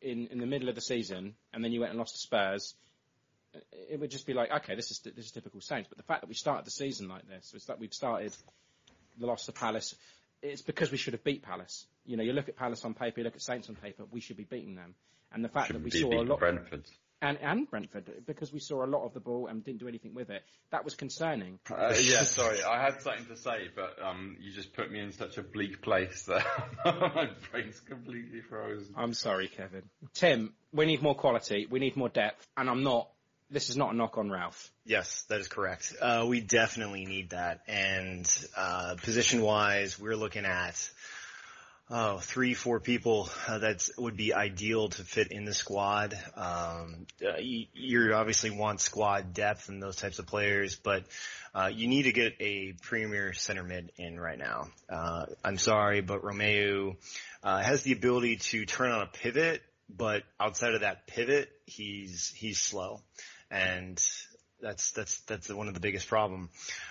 [0.00, 2.74] in, in the middle of the season and then you went and lost to Spurs,
[3.90, 5.88] it would just be like, okay, this is this is typical Saints.
[5.88, 8.34] But the fact that we started the season like this, is that we've started
[9.18, 9.94] the loss to Palace.
[10.42, 11.86] It's because we should have beat Palace.
[12.04, 14.20] You know, you look at Palace on paper, you look at Saints on paper, we
[14.20, 14.94] should be beating them.
[15.32, 16.84] And the fact Should that we saw a lot Brentford.
[17.22, 20.14] and and Brentford because we saw a lot of the ball and didn't do anything
[20.14, 21.58] with it, that was concerning.
[21.70, 25.12] Uh, yeah, sorry, I had something to say, but um, you just put me in
[25.12, 26.44] such a bleak place that
[26.84, 28.94] my brain's completely frozen.
[28.96, 29.84] I'm sorry, Kevin.
[30.12, 33.08] Tim, we need more quality, we need more depth, and I'm not.
[33.52, 34.70] This is not a knock on Ralph.
[34.86, 35.94] Yes, that is correct.
[36.00, 37.60] Uh, we definitely need that.
[37.68, 40.90] And uh, position wise, we're looking at
[41.90, 46.18] oh, three, four people uh, that would be ideal to fit in the squad.
[46.34, 51.04] Um, uh, you, you obviously want squad depth and those types of players, but
[51.54, 54.68] uh, you need to get a premier center mid in right now.
[54.88, 56.96] Uh, I'm sorry, but Romeu
[57.42, 59.60] uh, has the ability to turn on a pivot,
[59.94, 63.00] but outside of that pivot, he's he's slow,
[63.52, 64.02] and
[64.62, 66.48] that's that's that's one of the biggest problem.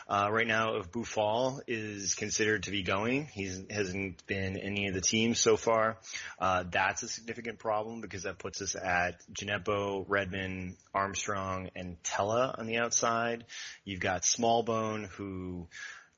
[0.08, 4.94] Uh, right now, if Boufal is considered to be going, he hasn't been any of
[4.94, 5.98] the teams so far.
[6.38, 12.54] Uh, that's a significant problem because that puts us at Djenepo, Redmond, Armstrong, and Tella
[12.58, 13.46] on the outside.
[13.86, 15.68] You've got Smallbone who.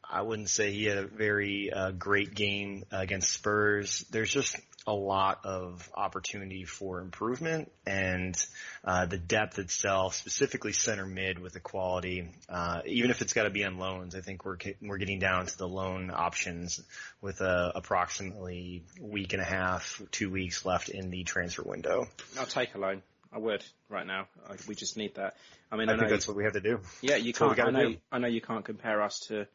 [0.05, 4.05] I wouldn't say he had a very uh, great game against Spurs.
[4.11, 8.35] There's just a lot of opportunity for improvement and
[8.83, 13.43] uh, the depth itself, specifically center mid with the quality, uh, even if it's got
[13.43, 16.81] to be on loans, I think we're we're getting down to the loan options
[17.21, 22.07] with uh, approximately week and a half, two weeks left in the transfer window.
[22.39, 23.01] I'll take a loan.
[23.31, 24.27] I would right now.
[24.47, 25.35] I, we just need that.
[25.71, 26.81] I mean, I, I, think know, that's what we have to do.
[27.01, 27.59] yeah, you That's can't.
[27.59, 27.89] I know.
[27.89, 27.97] do.
[28.11, 29.47] I know you can't compare us to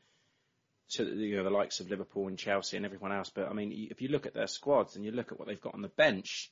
[0.90, 3.30] to you know the likes of Liverpool and Chelsea and everyone else.
[3.30, 5.60] But I mean, if you look at their squads and you look at what they've
[5.60, 6.50] got on the bench,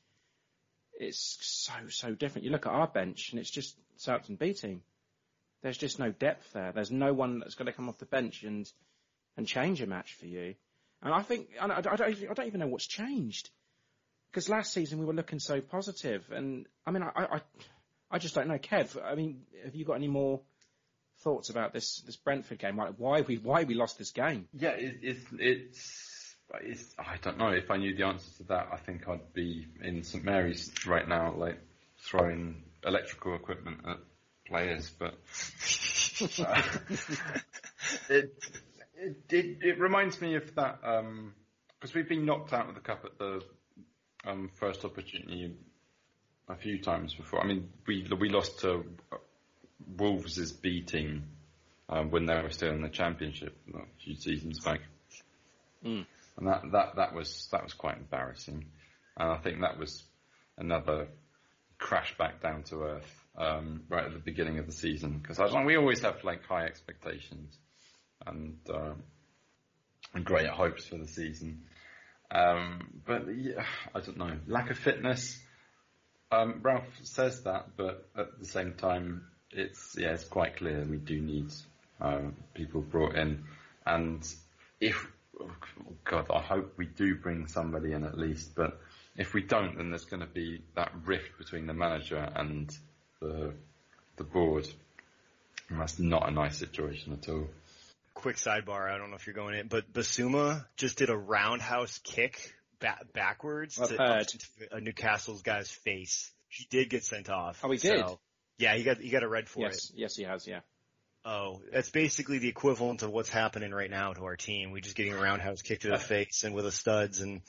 [0.98, 2.44] it's so so different.
[2.44, 4.82] You look at our bench and it's just Southampton B team.
[5.62, 6.72] There's just no depth there.
[6.72, 8.70] There's no one that's going to come off the bench and
[9.36, 10.54] and change a match for you.
[11.02, 13.50] And I think I, I, I don't I don't even know what's changed
[14.30, 17.40] because last season we were looking so positive, and I mean I, I
[18.10, 19.02] I just don't know, Kev.
[19.02, 20.40] I mean, have you got any more
[21.20, 22.76] thoughts about this this Brentford game?
[22.76, 24.48] Like why we why we lost this game?
[24.52, 26.94] Yeah, it, it's it's it's.
[26.98, 28.68] I don't know if I knew the answer to that.
[28.72, 31.58] I think I'd be in St Mary's right now, like
[31.98, 33.98] throwing electrical equipment at
[34.46, 34.90] players.
[34.90, 35.14] But
[36.40, 36.62] uh,
[38.08, 38.32] it,
[38.94, 43.04] it it it reminds me of that because we've been knocked out of the cup
[43.04, 43.42] at the
[44.24, 45.54] um, first opportunity
[46.48, 47.42] a few times before.
[47.42, 48.84] I mean, we we lost to
[49.96, 51.24] Wolves' B team
[51.88, 54.80] um, when they were still in the championship a few seasons back,
[55.84, 56.06] Mm.
[56.38, 58.64] and that, that that was that was quite embarrassing.
[59.16, 60.02] And I think that was
[60.56, 61.08] another
[61.78, 65.76] crash back down to earth um, right at the beginning of the season because we
[65.76, 67.56] always have like high expectations
[68.26, 68.94] and uh,
[70.14, 71.64] and great hopes for the season.
[72.30, 74.36] Um, but yeah, I don't know.
[74.46, 75.38] Lack of fitness.
[76.32, 80.98] Um, Ralph says that, but at the same time, it's yeah, it's quite clear we
[80.98, 81.50] do need
[82.00, 82.20] uh,
[82.54, 83.44] people brought in,
[83.84, 84.26] and
[84.80, 85.06] if
[85.40, 85.50] oh
[86.04, 88.54] God, I hope we do bring somebody in at least.
[88.54, 88.80] But
[89.16, 92.70] if we don't, then there's going to be that rift between the manager and
[93.20, 93.52] the
[94.16, 94.68] the board,
[95.68, 97.48] and that's not a nice situation at all.
[98.14, 101.98] Quick sidebar, I don't know if you're going in, but Bissouma just did a roundhouse
[101.98, 104.26] kick ba- backwards I've to heard.
[104.72, 106.30] a Newcastle's guy's face.
[106.48, 107.60] He did get sent off.
[107.62, 108.06] Oh, he did?
[108.58, 109.98] So, yeah, he got he got a red for yes, it.
[109.98, 110.46] yes, he has.
[110.46, 110.60] Yeah.
[111.24, 114.70] Oh, that's basically the equivalent of what's happening right now to our team.
[114.70, 117.42] We're just getting a roundhouse kick to the face and with a studs and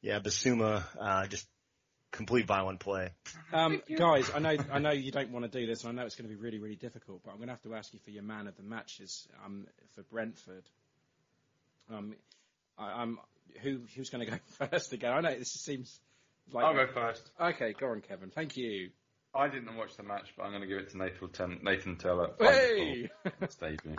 [0.00, 1.46] yeah, Bissouma uh, just
[2.10, 3.10] complete violent play.
[3.52, 6.06] Um, guys, I know I know you don't want to do this, and I know
[6.06, 8.00] it's going to be really really difficult, but I'm going to have to ask you
[8.04, 10.64] for your man of the matches um, for Brentford.
[11.92, 12.14] Um,
[12.78, 13.18] I, I'm
[13.62, 14.38] who who's going to go
[14.70, 15.12] first again?
[15.12, 16.00] I know this seems
[16.52, 17.30] like I'll go first.
[17.40, 18.30] Okay, go on, Kevin.
[18.30, 18.90] Thank you.
[19.38, 21.96] I didn't watch the match, but I'm going to give it to Nathan, Ten- Nathan
[21.96, 22.30] Tella.
[22.40, 23.08] Hey!
[23.40, 23.96] It's debut.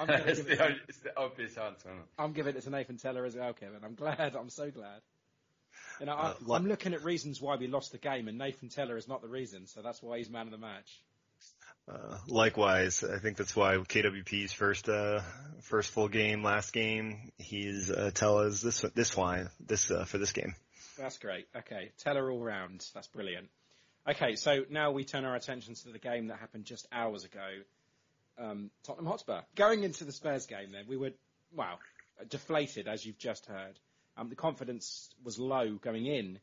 [0.00, 1.90] I'm it's, it the, to- it's the obvious answer.
[2.18, 3.80] I'm giving it to Nathan Tella as well, Kevin.
[3.84, 4.34] I'm glad.
[4.34, 5.00] I'm so glad.
[6.00, 8.68] You know, Uh, I, I'm looking at reasons why we lost the game, and Nathan
[8.70, 11.02] Tella is not the reason, so that's why he's man of the match.
[11.86, 15.20] Uh, likewise, I think that's why KWP's first uh,
[15.62, 20.18] first full game, last game, he's uh, tell us this this why this uh, for
[20.18, 20.54] this game.
[20.98, 21.46] That's great.
[21.56, 22.84] Okay, Tella all round.
[22.94, 23.48] That's brilliant.
[24.08, 27.46] Okay, so now we turn our attentions to the game that happened just hours ago.
[28.38, 29.42] Um, Tottenham Hotspur.
[29.54, 31.10] Going into the Spurs game, then we were
[31.54, 31.78] wow
[32.30, 33.78] deflated, as you've just heard.
[34.16, 36.38] Um, the confidence was low going in,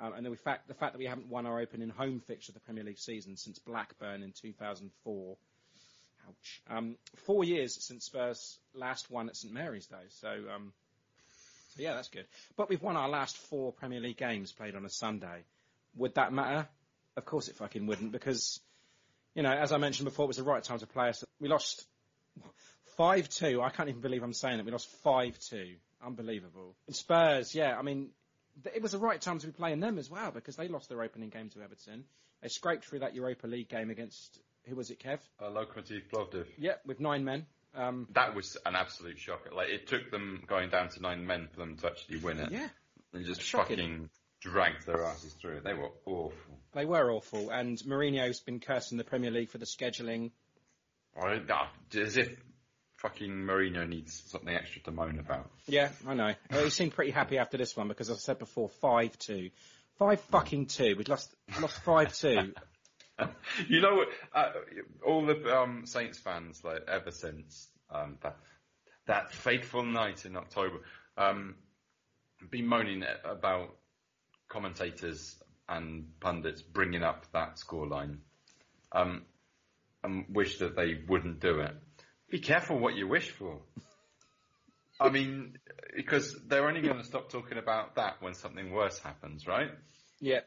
[0.00, 2.54] um, and the fact the fact that we haven't won our opening home fixture of
[2.54, 5.36] the Premier League season since Blackburn in 2004.
[6.26, 6.62] Ouch.
[6.70, 10.08] Um, four years since Spurs last won at St Mary's, though.
[10.08, 10.72] So, um,
[11.76, 12.24] so yeah, that's good.
[12.56, 15.44] But we've won our last four Premier League games played on a Sunday.
[15.96, 16.66] Would that matter?
[17.16, 18.60] Of course it fucking wouldn't, because
[19.34, 21.24] you know, as I mentioned before, it was the right time to play us.
[21.40, 21.84] We lost
[22.96, 23.60] five two.
[23.62, 25.74] I can't even believe I'm saying that we lost five two.
[26.04, 26.74] Unbelievable.
[26.86, 28.10] And Spurs, yeah, I mean,
[28.74, 31.02] it was the right time to be playing them as well because they lost their
[31.02, 32.04] opening game to Everton.
[32.42, 35.18] They scraped through that Europa League game against who was it, Kev?
[35.40, 36.46] Uh, Lokomotiv Plovdiv.
[36.58, 37.46] Yeah, with nine men.
[37.74, 39.50] Um, That was an absolute shocker.
[39.54, 42.50] Like it took them going down to nine men for them to actually win it.
[42.52, 42.68] yeah,
[43.12, 43.76] They just Shocking.
[43.76, 44.10] fucking
[44.44, 45.64] dragged their asses through it.
[45.64, 46.58] They were awful.
[46.74, 50.32] they were awful, and Mourinho's been cursing the Premier League for the scheduling.
[51.18, 51.66] I, nah,
[51.98, 52.36] as if
[52.98, 55.50] fucking Mourinho needs something extra to moan about.
[55.66, 56.34] Yeah, I know.
[56.52, 59.50] He seemed pretty happy after this one because, as I said before, five two,
[59.98, 60.94] five fucking two.
[60.96, 62.52] We'd lost lost five two.
[63.68, 64.08] you know what?
[64.34, 64.50] Uh,
[65.06, 68.36] all the um, Saints fans, like ever since um, that
[69.06, 70.80] that fateful night in October,
[71.16, 71.54] um,
[72.50, 73.76] been moaning about
[74.54, 75.36] commentators
[75.68, 78.18] and pundits bringing up that scoreline,
[78.92, 79.22] um,
[80.04, 81.74] and wish that they wouldn't do it.
[82.30, 83.58] Be careful what you wish for.
[85.00, 85.58] I mean,
[85.96, 89.70] because they're only going to stop talking about that when something worse happens, right?
[90.20, 90.40] Yeah,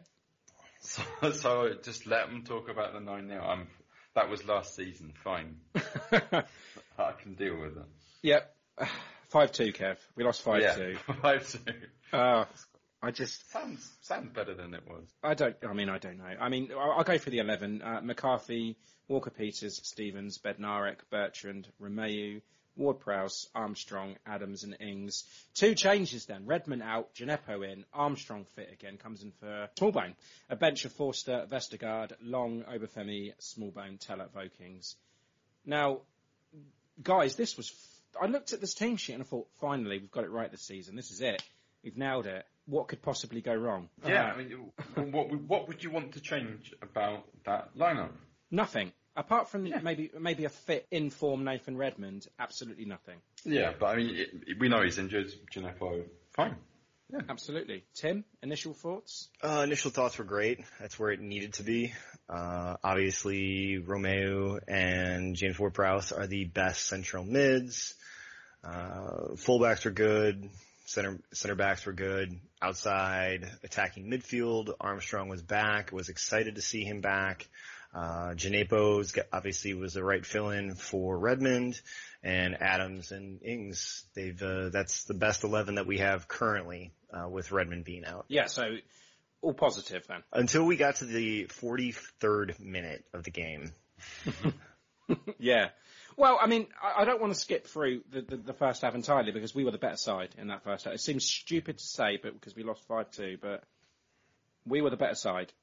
[0.80, 3.42] So, so just let them talk about the 9 0.
[3.44, 3.68] I'm,
[4.16, 5.58] that was last season, fine.
[6.98, 7.86] I can deal with it.
[8.22, 8.56] yep.
[9.30, 9.98] Five two, Kev.
[10.16, 10.96] We lost five yeah, two.
[11.22, 11.74] 5 2.
[13.08, 15.06] I just Sounds, sounds better than it was.
[15.24, 15.56] I don't.
[15.66, 16.26] I mean, I don't know.
[16.26, 18.76] I mean, I'll, I'll go for the eleven: uh, McCarthy,
[19.08, 22.42] Walker, Peters, Stevens, Bednarek, Bertrand, Romeu,
[22.76, 25.24] Ward-Prowse, Armstrong, Adams, and Ings.
[25.54, 30.16] Two changes then: Redmond out, Djenepo in, Armstrong fit again, comes in for Smallbone.
[30.50, 34.96] A bench of Forster, Vestergaard, Long, Obafemi, Smallbone, Tella, Vokins.
[35.66, 36.02] Now,
[37.02, 37.70] guys, this was.
[37.70, 40.52] F- I looked at this team sheet and I thought, finally, we've got it right
[40.52, 40.98] this season.
[40.98, 41.42] This is it.
[41.86, 42.46] We've nailed it.
[42.68, 43.90] What could possibly go wrong?
[44.06, 48.12] Yeah, Uh, I mean, what, what would you want to change about that lineup?
[48.52, 48.92] Nothing.
[49.16, 53.16] Apart from maybe maybe a fit in form Nathan Redmond, absolutely nothing.
[53.46, 55.32] Yeah, but I mean, it, it- we know he's injured.
[55.52, 56.04] Djenepo,
[56.36, 56.56] fine.
[57.12, 57.22] Yeah.
[57.30, 57.86] Absolutely.
[57.96, 59.30] Tim, initial thoughts?
[59.42, 60.60] Uh, initial thoughts were great.
[60.80, 61.94] That's where it needed to be.
[62.30, 67.96] Uh, obviously, Romeu and James Ward-Prowse are the best central mids.
[68.62, 70.50] Uh, fullbacks are good.
[70.88, 72.40] Center center backs were good.
[72.62, 75.92] Outside attacking midfield, Armstrong was back.
[75.92, 77.46] Was excited to see him back.
[77.94, 81.80] Uh, Djenepo's obviously was the right fill-in for Redmond,
[82.24, 84.06] and Adams and Ings.
[84.16, 88.26] They've uh, that's the best eleven that we have currently uh, with Redmond being out
[88.30, 88.64] Yeah, so
[89.42, 90.24] all positive then.
[90.32, 93.72] until we got to the 43rd minute of the game.
[95.38, 95.70] yeah.
[96.18, 98.96] Well, I mean, I, I don't want to skip through the, the, the first half
[98.96, 100.94] entirely because we were the better side in that first half.
[100.96, 103.64] It seems stupid to say, but because we lost five two, but
[104.66, 105.54] we were the better side.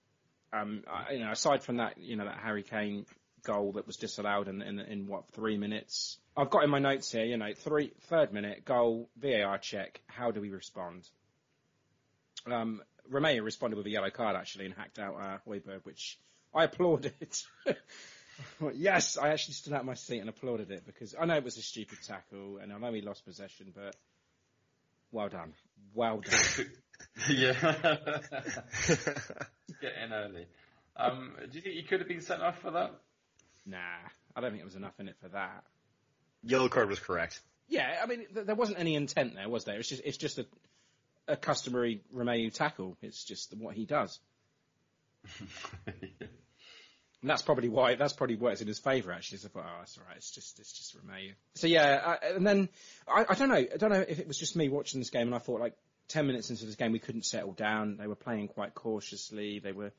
[0.52, 3.04] Um, I, you know, aside from that, you know, that Harry Kane
[3.42, 6.18] goal that was disallowed in, in, in what three minutes.
[6.36, 10.00] I've got in my notes here, you know, three third minute goal, VAR check.
[10.06, 11.08] How do we respond?
[12.46, 16.18] Um, Romeu responded with a yellow card actually and hacked out uh, Højbjerg, which
[16.54, 17.12] I applauded.
[18.61, 21.37] Well, yes, I actually stood out of my seat and applauded it because I know
[21.37, 23.97] it was a stupid tackle and I know he lost possession, but
[25.12, 25.53] well done,
[25.94, 26.70] well done.
[27.31, 27.53] yeah.
[29.81, 30.47] Get in early.
[30.97, 32.92] Um, do you think he could have been sent off for that?
[33.66, 33.79] nah,
[34.37, 35.64] I don't think there was enough in it for that.
[36.42, 37.40] Yellow card was correct.
[37.68, 39.79] Yeah, I mean, th- there wasn't any intent there, was there?
[39.79, 40.47] It's just, it's just a,
[41.27, 42.97] a customary Romeu tackle.
[43.01, 44.20] It's just what he does.
[47.25, 49.39] And that's probably why, that's probably it's in his favour actually.
[49.39, 51.33] So I thought, oh, that's alright, it's just, it's just Romeu.
[51.55, 52.68] So yeah, uh, and then,
[53.09, 55.29] I, I don't know, I don't know if it was just me watching this game
[55.29, 55.75] and I thought like
[56.09, 57.97] 10 minutes into this game we couldn't settle down.
[57.97, 59.59] They were playing quite cautiously.
[59.59, 59.91] They were,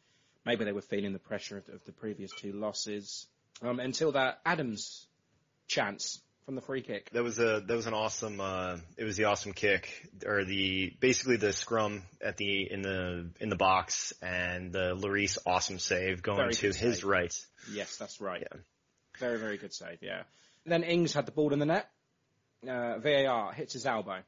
[0.45, 3.25] maybe they were feeling the pressure of, of the previous two losses.
[3.63, 5.07] Um, until that Adams
[5.67, 7.09] chance from the free kick.
[7.11, 8.39] That was a that was an awesome.
[8.39, 9.89] Uh, it was the awesome kick
[10.25, 15.37] or the basically the scrum at the in the in the box and the Lloris
[15.45, 17.03] awesome save going Very to his save.
[17.03, 17.45] right.
[17.71, 18.41] Yes, that's right.
[18.41, 18.59] Yeah.
[19.19, 20.23] Very, very good save, yeah.
[20.65, 21.89] Then Ings had the ball in the net.
[22.67, 24.19] Uh, VAR hits his elbow.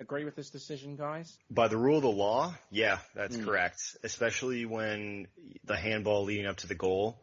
[0.00, 1.38] Agree with this decision, guys?
[1.48, 3.44] By the rule of the law, yeah, that's Mm.
[3.44, 3.96] correct.
[4.02, 5.28] Especially when
[5.64, 7.22] the handball leading up to the goal,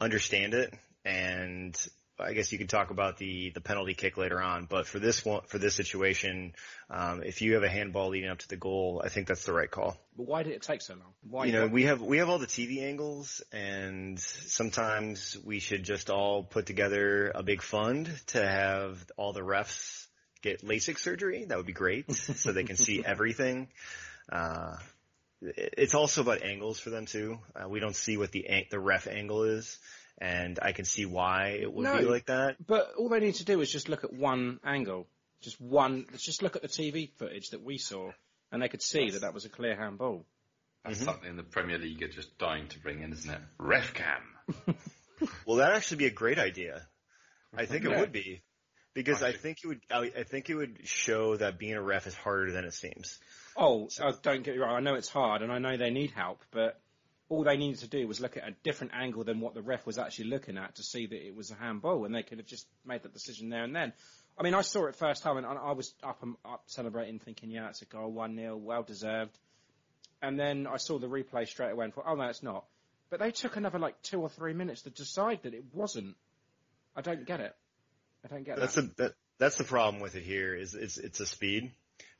[0.00, 0.72] understand it,
[1.04, 1.76] and
[2.18, 4.66] I guess you could talk about the the penalty kick later on.
[4.66, 6.54] But for this one, for this situation,
[6.90, 9.52] um, if you have a handball leading up to the goal, I think that's the
[9.52, 9.96] right call.
[10.16, 11.12] But why did it take so long?
[11.22, 11.46] Why?
[11.46, 16.10] you know, we have we have all the TV angles, and sometimes we should just
[16.10, 20.06] all put together a big fund to have all the refs
[20.42, 21.44] get LASIK surgery.
[21.44, 23.68] That would be great, so they can see everything.
[24.30, 24.76] Uh,
[25.40, 27.38] it's also about angles for them too.
[27.56, 29.78] Uh, we don't see what the the ref angle is,
[30.18, 31.98] and I can see why it would No.
[31.98, 32.56] be like that.
[32.64, 35.06] But all they need to do is just look at one angle,
[35.40, 36.06] just one.
[36.10, 38.10] Let's just look at the TV footage that we saw,
[38.50, 40.24] and they could see that that was a clear handball.
[40.84, 41.04] That's Mm-hmm.
[41.04, 43.40] something the Premier League are just dying to bring in, isn't it?
[43.58, 44.22] Ref cam.
[45.46, 46.82] Well, that'd actually be a great idea.
[47.56, 48.42] I think it would be.
[48.94, 52.06] Because I think it would, I, I think it would show that being a ref
[52.06, 53.18] is harder than it seems.
[53.56, 54.74] Oh, uh, don't get me wrong.
[54.76, 56.80] I know it's hard, and I know they need help, but
[57.32, 59.86] all they needed to do was look at a different angle than what the ref
[59.86, 62.46] was actually looking at to see that it was a handball, and they could have
[62.46, 63.94] just made that decision there and then.
[64.36, 67.50] I mean, I saw it first time, and I was up and up celebrating, thinking,
[67.50, 69.38] "Yeah, it's a goal, one 0 well deserved."
[70.20, 72.66] And then I saw the replay straight away and thought, "Oh no, it's not."
[73.08, 76.16] But they took another like two or three minutes to decide that it wasn't.
[76.94, 77.56] I don't get it.
[78.26, 78.84] I don't get That's that.
[78.84, 81.72] a, that, that's the problem with it here is it's, it's a speed.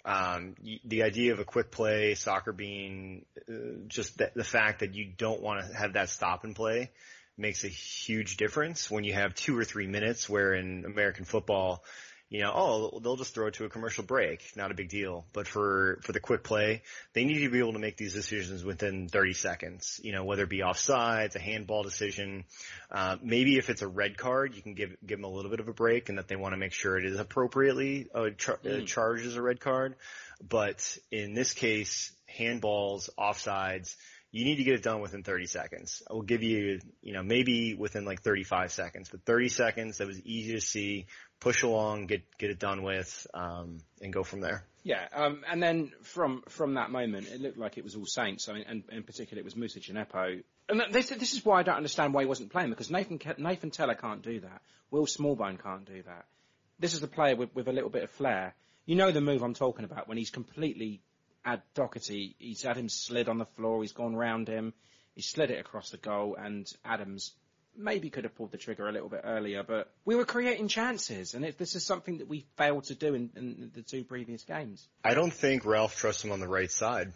[0.05, 3.53] Um, the idea of a quick play, soccer being uh,
[3.86, 6.90] just the, the fact that you don't want to have that stop and play
[7.38, 11.84] makes a huge difference when you have two or three minutes where in American football,
[12.33, 14.41] you know, oh, they'll just throw it to a commercial break.
[14.57, 15.26] Not a big deal.
[15.35, 18.64] But for, for the quick play, they need to be able to make these decisions
[18.64, 20.01] within 30 seconds.
[20.03, 22.45] You know, whether it be offsides, a handball decision.
[22.91, 25.61] Uh, maybe if it's a red card, you can give, give them a little bit
[25.61, 28.61] of a break and that they want to make sure it is appropriately, uh, char-
[28.64, 28.87] uh, Mm.
[28.87, 29.97] charged as a red card.
[30.43, 33.95] But in this case, handballs, offsides,
[34.30, 36.03] you need to get it done within 30 seconds.
[36.11, 40.07] I will give you, you know, maybe within like 35 seconds, but 30 seconds, that
[40.07, 41.07] was easy to see,
[41.43, 44.64] push along, get, get it done with, um, and go from there.
[44.84, 48.49] Yeah, um, and then from from that moment, it looked like it was all Saints.
[48.49, 50.43] I mean, and in particular, it was Moussa Djenepo.
[50.68, 53.70] And this this is why I don't understand why he wasn't playing because Nathan Nathan
[53.70, 54.62] Tella can't do that.
[54.90, 56.26] Will Smallbone can't do that.
[56.78, 58.55] This is the player with, with a little bit of flair.
[58.86, 61.01] You know the move I'm talking about when he's completely
[61.45, 62.34] ad Doherty.
[62.38, 63.82] He's had him slid on the floor.
[63.82, 64.74] He's gone round him.
[65.14, 67.32] He slid it across the goal, and Adams
[67.77, 71.35] maybe could have pulled the trigger a little bit earlier, but we were creating chances,
[71.35, 74.45] and it, this is something that we failed to do in, in the two previous
[74.45, 74.87] games.
[75.05, 77.12] I don't think Ralph trusts him on the right side.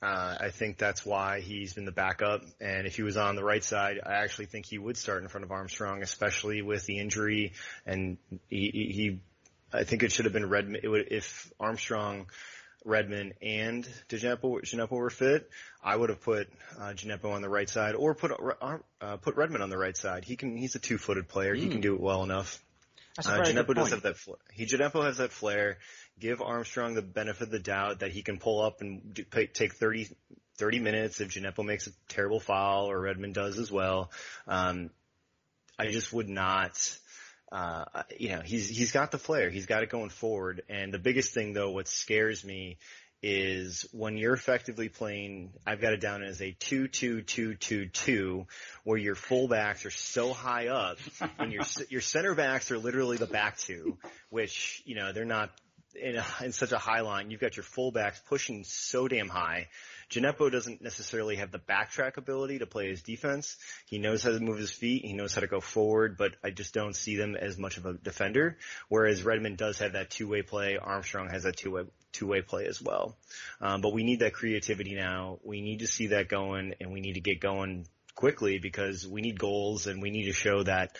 [0.00, 2.44] Uh, I think that's why he's been the backup.
[2.60, 5.28] And if he was on the right side, I actually think he would start in
[5.28, 7.52] front of Armstrong, especially with the injury.
[7.84, 9.20] And he, he,
[9.72, 12.26] I think it should have been would, if Armstrong,
[12.84, 15.50] Redmond, and Djenepo, Djenepo were fit,
[15.82, 16.48] I would have put
[16.78, 20.24] uh, Djenepo on the right side, or put uh, put Redmond on the right side.
[20.24, 20.56] He can.
[20.56, 21.54] He's a two-footed player.
[21.54, 22.62] He can do it well enough.
[23.16, 24.16] That's Uh, Djenepo does have that.
[24.16, 25.78] Fl- he Djenepo has that flair.
[26.20, 29.46] Give Armstrong the benefit of the doubt that he can pull up and do, pay,
[29.46, 30.08] take 30,
[30.56, 34.10] 30 minutes if Djenepo makes a terrible foul or Redmond does as well.
[34.46, 34.90] Um,
[35.78, 36.98] I just would not.
[37.50, 37.84] Uh,
[38.18, 39.50] you know, he's he's got the flair.
[39.50, 40.62] He's got it going forward.
[40.68, 42.78] And the biggest thing, though, what scares me
[43.22, 45.52] is when you're effectively playing.
[45.66, 48.46] I've got it down as a two-two-two-two-two,
[48.84, 50.98] where your fullbacks are so high up,
[51.38, 53.98] and your your center backs are literally the back two,
[54.30, 55.50] which you know they're not
[55.94, 57.30] in, a, in such a high line.
[57.30, 59.68] You've got your fullbacks pushing so damn high.
[60.10, 63.56] Djenepo doesn't necessarily have the backtrack ability to play his defense.
[63.86, 65.04] He knows how to move his feet.
[65.04, 67.84] He knows how to go forward, but I just don't see them as much of
[67.84, 68.56] a defender.
[68.88, 70.78] Whereas Redmond does have that two-way play.
[70.78, 73.16] Armstrong has that two-way two-way play as well.
[73.60, 75.38] Um, but we need that creativity now.
[75.44, 79.20] We need to see that going, and we need to get going quickly because we
[79.20, 80.96] need goals, and we need to show that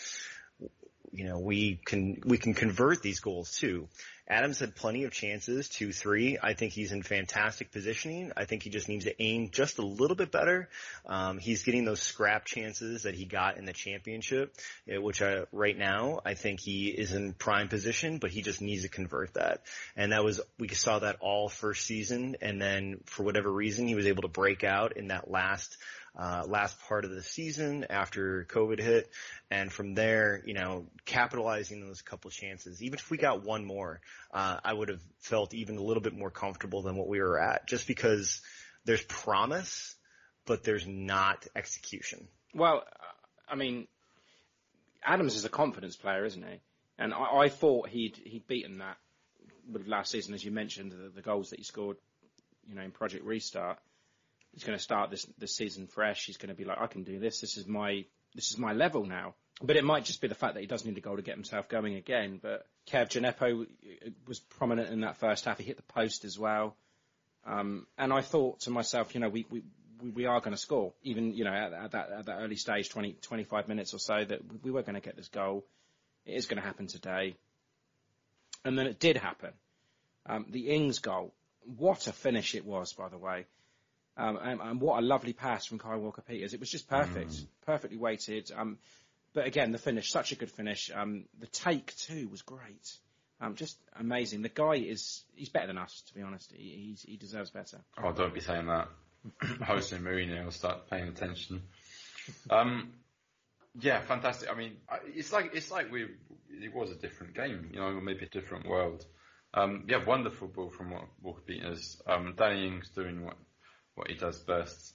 [1.13, 3.89] you know, we can, we can convert these goals too.
[4.29, 6.39] Adams had plenty of chances, two, three.
[6.43, 8.33] I think he's in fantastic positioning.
[8.37, 10.69] I think he just needs to aim just a little bit better.
[11.07, 14.55] Um, he's getting those scrap chances that he got in the championship,
[14.87, 18.61] eh, which I, right now, I think he is in prime position, but he just
[18.61, 19.63] needs to convert that.
[19.97, 22.37] And that was, we saw that all first season.
[22.43, 25.77] And then for whatever reason, he was able to break out in that last,
[26.17, 29.11] uh, last part of the season after COVID hit,
[29.51, 32.83] and from there, you know, capitalizing those couple chances.
[32.83, 34.01] Even if we got one more,
[34.33, 37.41] uh, I would have felt even a little bit more comfortable than what we were
[37.41, 38.41] at, just because
[38.85, 39.95] there's promise,
[40.47, 42.29] but there's not execution.
[42.55, 42.85] Well,
[43.49, 43.87] I mean,
[45.05, 46.61] Adams is a confidence player, isn't he?
[46.99, 48.97] And I, I thought he'd he'd beaten that
[49.71, 51.97] with last season, as you mentioned, the, the goals that he scored,
[52.69, 53.79] you know, in Project Restart.
[54.59, 56.27] He's going to start this this season fresh.
[56.27, 57.41] He's going to be like, I can do this.
[57.41, 58.05] This is my
[58.35, 59.37] this is my level now.
[59.63, 61.37] But it might just be the fact that he does need a goal to get
[61.37, 62.41] himself going again.
[62.43, 63.69] But Kev Djenepo
[64.27, 65.59] was prominent in that first half.
[65.59, 66.75] He hit the post as well.
[67.47, 69.63] Um, and I thought to myself, you know, we, we,
[70.03, 72.57] we, we are going to score, even, you know, at, at, that, at that early
[72.57, 75.65] stage, 20, 25 minutes or so, that we were going to get this goal.
[76.27, 77.37] It is going to happen today.
[78.65, 79.53] And then it did happen.
[80.27, 81.33] Um, the Ings goal,
[81.77, 83.47] what a finish it was, by the way.
[84.19, 86.53] Um, and, and what a lovely pass from Kai Walker Peters.
[86.53, 87.47] It was just perfect, Mm.
[87.65, 88.51] perfectly weighted.
[88.55, 88.79] Um,
[89.33, 90.91] but again, the finish, such a good finish.
[90.93, 92.93] Um, the take too was great.
[93.41, 94.43] Um, just amazing.
[94.43, 96.51] The guy is, he's better than us, to be honest.
[96.53, 97.79] He, he's, he deserves better.
[98.03, 98.89] Oh, don't be saying that.
[99.65, 101.63] Jose Mourinho will start paying attention.
[102.51, 102.93] Um,
[103.81, 104.51] yeah, fantastic.
[104.51, 104.77] I mean,
[105.15, 106.05] it's like it's like we
[106.51, 109.05] it was a different game, you know, maybe a different world.
[109.55, 112.01] Um, yeah, wonderful ball from Wa- Walker Peters.
[112.07, 113.37] Um, Danny Ings doing what
[113.99, 114.95] what he does best.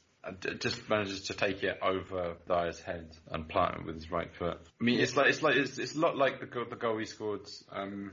[0.60, 4.58] Just manages to take it over Dier's head and plant it with his right foot.
[4.80, 6.98] I mean, it's like it's like it's, it's a lot like the goal, the goal
[6.98, 7.42] he scored
[7.74, 8.12] um,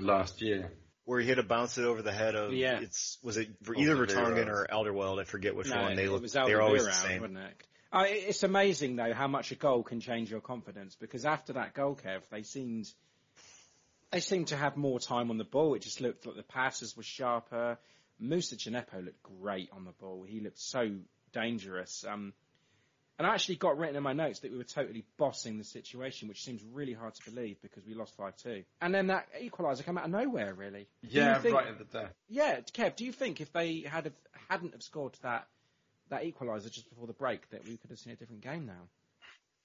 [0.00, 0.72] last year.
[1.04, 2.80] Where he had to bounce it over the head of Yeah.
[2.80, 5.20] it's was it for either Vertonghen or Alderweireld?
[5.20, 5.96] I forget which No, one.
[5.96, 7.20] They it look was they're always the Alderweireld, same.
[7.20, 7.64] wasn't it?
[7.92, 11.74] Uh, it's amazing though how much a goal can change your confidence because after that
[11.74, 12.86] goal, Kev, they seemed
[14.10, 15.74] they seemed to have more time on the ball.
[15.74, 17.78] It just looked like the passes were sharper.
[18.20, 20.24] Moussa Djenepo looked great on the ball.
[20.26, 20.90] He looked so
[21.32, 22.04] dangerous.
[22.08, 22.32] Um,
[23.18, 26.28] and I actually got written in my notes that we were totally bossing the situation,
[26.28, 28.64] which seems really hard to believe because we lost 5-2.
[28.80, 30.88] And then that equaliser came out of nowhere, really.
[31.02, 32.12] Yeah, think- right at the death.
[32.28, 34.14] yeah, Kev, do you think if they had have,
[34.48, 35.46] hadn't have scored that
[36.08, 38.88] that equaliser just before the break, that we could have seen a different game now?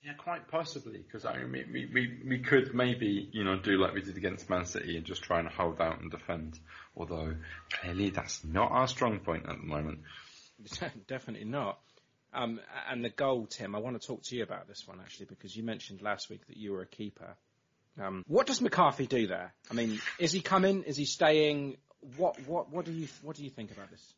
[0.06, 3.96] Yeah, quite possibly, because I mean, we, we, we could maybe, you know, do like
[3.96, 6.60] we did against Man City and just try and hold out and defend.
[6.96, 7.34] Although,
[7.72, 10.00] clearly that's not our strong point at the moment.
[11.08, 11.80] Definitely not.
[12.36, 15.26] Um, and the goal, Tim, I want to talk to you about this one actually
[15.26, 17.36] because you mentioned last week that you were a keeper.
[18.00, 19.54] Um, what does McCarthy do there?
[19.72, 20.84] I mean, is he coming?
[20.84, 21.78] Is he staying?
[22.18, 24.14] What what what do you what do you think about this?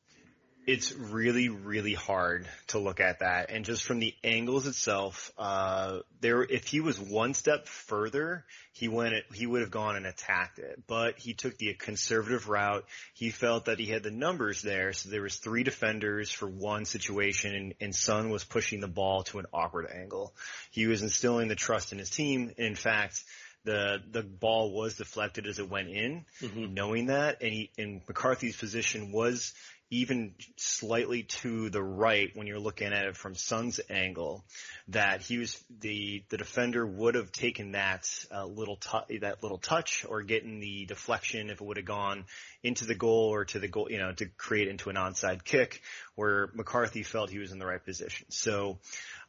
[0.67, 3.51] It's really, really hard to look at that.
[3.51, 8.43] And just from the angles itself, uh, there, if he was one step further,
[8.73, 10.83] he went, he would have gone and attacked it.
[10.85, 12.83] But he took the conservative route.
[13.13, 14.91] He felt that he had the numbers there.
[14.91, 19.23] So there was three defenders for one situation and, and Son was pushing the ball
[19.23, 20.33] to an awkward angle.
[20.71, 22.51] He was instilling the trust in his team.
[22.57, 23.23] And in fact,
[23.63, 28.55] the the ball was deflected as it went in, knowing that, and he and McCarthy's
[28.55, 29.53] position was
[29.89, 34.43] even slightly to the right when you're looking at it from Son's angle,
[34.89, 38.77] that he was the the defender would have taken that uh, little
[39.21, 42.25] that little touch or getting the deflection if it would have gone
[42.63, 45.81] into the goal or to the goal, you know, to create into an onside kick
[46.15, 48.27] where McCarthy felt he was in the right position.
[48.29, 48.79] So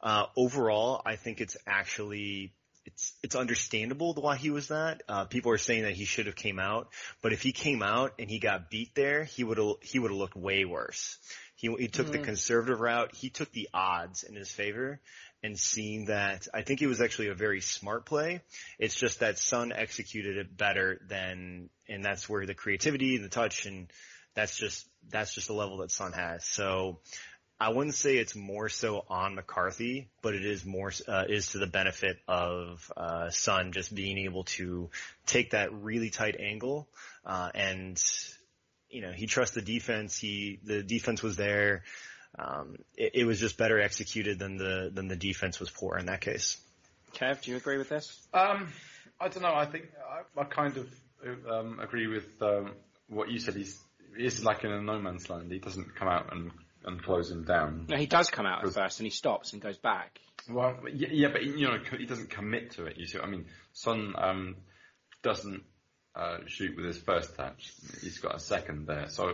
[0.00, 2.52] uh, overall, I think it's actually
[2.88, 5.02] it's it's understandable why he was that.
[5.08, 6.88] Uh, people are saying that he should have came out,
[7.22, 10.10] but if he came out and he got beat there, he would have he would
[10.10, 11.18] have looked way worse.
[11.54, 12.24] He he took the Mhm.
[12.24, 13.14] conservative route.
[13.14, 15.00] He took the odds in his favor,
[15.42, 18.40] and seeing that, I think it was actually a very smart play.
[18.78, 23.28] It's just that Son executed it better than, and that's where the creativity and the
[23.28, 23.92] touch and
[24.34, 26.44] that's just that's just the level that Son has.
[26.44, 27.00] So
[27.60, 31.58] I wouldn't say it's more so on McCarthy, but it is more uh, is to
[31.58, 34.90] the benefit of uh, Son just being able to
[35.26, 36.88] take that really tight angle
[37.24, 38.02] uh, and
[38.90, 40.16] you know he trusts the defense.
[40.16, 41.82] He the defense was there.
[42.38, 46.06] Um, it, it was just better executed than the than the defense was poor in
[46.06, 46.58] that case.
[47.14, 48.26] Kev, do you agree with this?
[48.32, 48.68] Um,
[49.20, 49.54] I don't know.
[49.54, 49.86] I think
[50.36, 50.88] I, I kind of
[51.50, 52.72] um, agree with um,
[53.08, 53.54] what you said.
[53.54, 53.78] He's
[54.16, 55.50] he's like in a no man's land.
[55.50, 56.50] He doesn't come out and,
[56.84, 57.86] and close him down.
[57.88, 60.18] No, he does come out at first and he stops and goes back.
[60.48, 62.96] Well, yeah, yeah, but you know he doesn't commit to it.
[62.96, 64.56] You see, what I mean, Son um,
[65.22, 65.62] doesn't
[66.14, 67.72] uh, shoot with his first touch.
[68.00, 69.08] He's got a second there.
[69.08, 69.32] So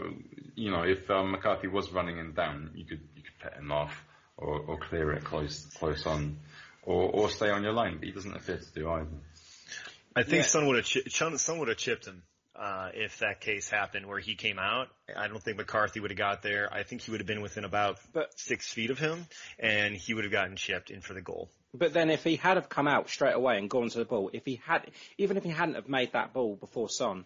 [0.55, 3.70] you know, if um, McCarthy was running him down, you could you could pet him
[3.70, 4.05] off
[4.36, 6.38] or, or clear it close close on,
[6.82, 7.99] or or stay on your line.
[7.99, 9.07] But he doesn't appear to do either.
[10.16, 10.42] I think Yeah.
[10.42, 12.22] Son would have chi- Son Son would have chipped him.
[12.57, 14.88] Uh, if that case happened where he came out.
[15.14, 16.72] I don't think McCarthy would have got there.
[16.72, 19.26] I think he would have been within about But- six feet of him,
[19.59, 21.50] and he would have gotten chipped in for the goal.
[21.72, 24.30] But then if he had have come out straight away and gone to the ball,
[24.32, 24.88] if he had,
[25.18, 27.24] even if he hadn't have made that ball before Son,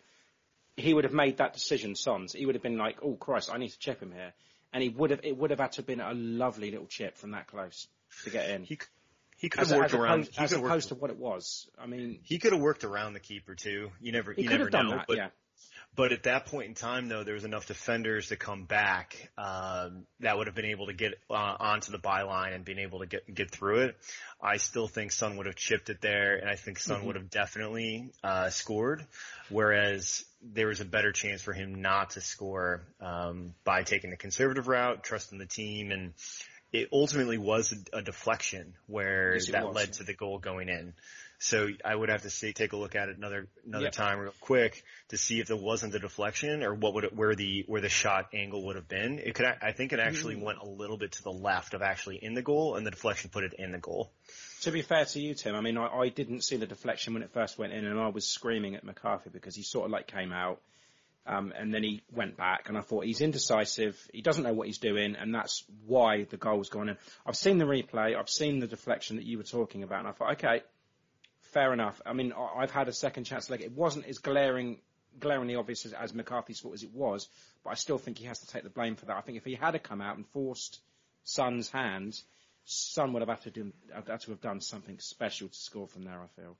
[0.76, 2.32] he would have made that decision, Son's.
[2.32, 4.32] He would have been like, oh Christ, I need to chip him here.
[4.72, 7.16] And he would have, it would have had to have been a lovely little chip
[7.16, 7.86] from that close
[8.24, 8.64] to get in.
[8.64, 8.78] He
[9.38, 10.22] he could have worked around.
[10.24, 11.68] opposed, as opposed worked, to what it was.
[11.78, 13.90] I mean, he could have worked around the keeper too.
[14.00, 14.96] You never he you never done know.
[14.96, 15.28] that, but yeah.
[15.94, 20.04] But at that point in time, though, there was enough defenders to come back um,
[20.20, 23.06] that would have been able to get uh, onto the byline and been able to
[23.06, 23.96] get get through it.
[24.40, 27.04] I still think Son would have chipped it there, and I think Son Mhm.
[27.06, 29.06] would have definitely uh, scored.
[29.48, 34.16] Whereas there was a better chance for him not to score um, by taking the
[34.16, 36.12] conservative route, trusting the team, and
[36.72, 39.74] it ultimately was a, deflection where Yes, that was.
[39.76, 40.94] led to the goal going in.
[41.40, 43.92] So I would have to see, take a look at it another another Yep.
[43.92, 47.36] time real quick to see if there wasn't a deflection or what would it, where
[47.36, 49.20] the where the shot angle would have been.
[49.20, 50.42] It could I think it actually Mm.
[50.42, 53.30] went a little bit to the left of actually in the goal, and the deflection
[53.30, 54.10] put it in the goal.
[54.62, 57.22] To be fair to you, Tim, I mean, I, I didn't see the deflection when
[57.22, 60.08] it first went in, and I was screaming at McCarthy because he sort of like
[60.08, 60.60] came out,
[61.28, 64.66] um, and then he went back, and I thought he's indecisive, he doesn't know what
[64.66, 66.96] he's doing, and that's why the goal's gone in.
[67.26, 70.12] I've seen the replay, I've seen the deflection that you were talking about, and I
[70.12, 70.62] thought, okay,
[71.52, 72.00] fair enough.
[72.06, 73.60] I mean, I've had a second chance leg.
[73.60, 74.80] It wasn't as glaring,
[75.20, 77.28] glaringly obvious as, as McCarthy's fault as it was,
[77.62, 79.16] but I still think he has to take the blame for that.
[79.16, 80.80] I think if he had to come out and forced
[81.24, 82.18] Son's hand,
[82.64, 85.88] Son would have had to, do, have had to have done something special to score
[85.88, 86.18] from there.
[86.18, 86.56] I feel,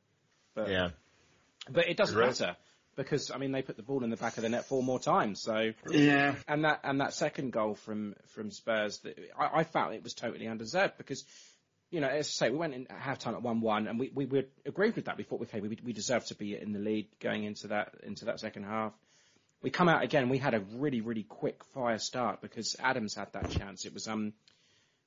[0.54, 0.90] but Yeah.
[1.70, 2.56] but it doesn't matter
[2.99, 4.99] because I mean they put the ball in the back of the net four more
[4.99, 5.40] times.
[5.40, 6.34] So Yeah.
[6.46, 10.12] and that and that second goal from from Spurs, that I, I felt it was
[10.14, 11.24] totally undeserved because.
[11.90, 14.11] You know, as I say, we went in at half time at one-one, and we,
[14.14, 15.16] we we agreed with that.
[15.16, 18.26] We thought, okay, we we deserved to be in the lead going into that into
[18.26, 18.92] that second half.
[19.62, 20.28] We come out again.
[20.28, 23.86] We had a really really quick fire start because Adams had that chance.
[23.86, 24.34] It was um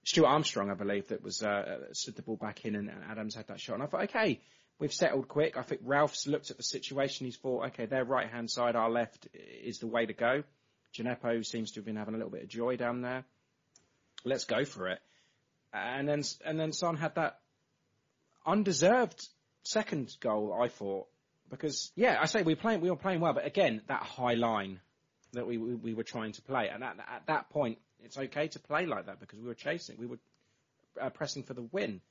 [0.05, 3.47] Stuart Armstrong, I believe, that was uh, slid the ball back in, and Adams had
[3.49, 3.75] that shot.
[3.75, 4.41] And I thought, okay,
[4.81, 5.55] we've settled quick.
[5.55, 7.27] I think Ralph's looked at the situation.
[7.27, 9.27] He's thought, okay, their right hand side, our left
[9.63, 10.43] is the way to go.
[10.93, 13.23] Gineppo seems to have been having a little bit of joy down there.
[14.25, 14.99] Let's go for it.
[15.71, 17.39] And then and then Son had that
[18.45, 19.25] undeserved
[19.63, 20.53] second goal.
[20.59, 21.07] I thought
[21.49, 24.33] because yeah, I say we were playing we were playing well, but again that high
[24.33, 24.81] line
[25.31, 28.49] that we we, we were trying to play, and at, at that point it's okay
[28.49, 30.19] to play like that because we were chasing, we were
[30.99, 32.01] uh, pressing for the win.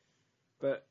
[0.59, 0.87] But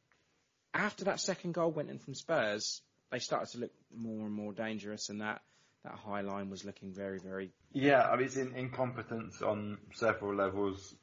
[0.73, 4.53] after that second goal went in from Spurs, they started to look more and more
[4.53, 5.41] dangerous, and that
[5.83, 10.35] that high line was looking very very Yeah, I mean, it's in, incompetence on several
[10.35, 10.93] levels,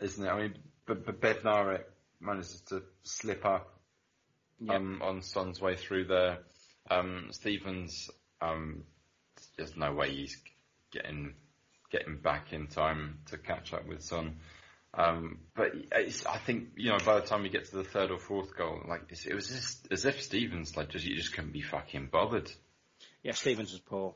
[0.00, 0.28] isn't it?
[0.28, 0.54] I mean,
[0.86, 1.84] but, but Bednarek
[2.20, 3.78] manages to slip up
[4.58, 4.76] Yeah.
[4.76, 6.38] um, on Son's way through there.
[6.90, 8.08] Um, Stevens,
[8.40, 8.84] um,
[9.56, 10.36] there's no way he's
[10.92, 11.34] getting
[11.90, 14.38] getting back in time to catch up with Son.
[14.96, 18.18] Um, but I think you know by the time you get to the third or
[18.18, 21.60] fourth goal, like it was just as if Stevens like just you just couldn't be
[21.62, 22.50] fucking bothered.
[23.22, 23.32] yeah.
[23.32, 24.14] Stevens was poor.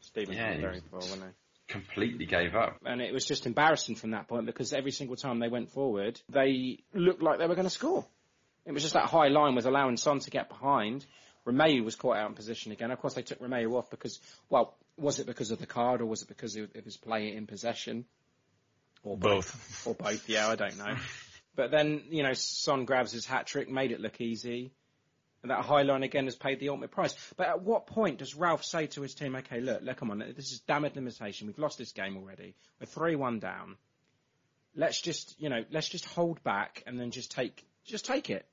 [0.00, 1.28] Stevens Yeah, was very was- poor, wasn't he?
[1.68, 2.76] Completely gave up.
[2.84, 6.20] and it was just embarrassing from that point because every single time they went forward,
[6.28, 8.06] they looked like they were going to score.
[8.64, 11.04] It was just that high line was allowing Son to get behind.
[11.44, 12.92] Romeu was caught out in position again.
[12.92, 16.06] Of course, they took Romeu off because, well, was it because of the card or
[16.06, 18.04] was it because of of his play in possession?
[19.06, 19.86] Or Both.
[19.86, 20.96] Or both, yeah, I don't know.
[21.54, 24.72] But then, you know, Son grabs his hat trick, made it look easy.
[25.40, 27.14] And that high line again has paid the ultimate price.
[27.38, 30.18] But at what point does Ralph say to his team, okay, look, look, come on,
[30.18, 31.46] this is damned limitation.
[31.46, 32.54] We've lost this game already.
[32.78, 33.76] We're 3-1 down.
[34.74, 38.44] Let's just, you know, let's just hold back and then just take, just take it.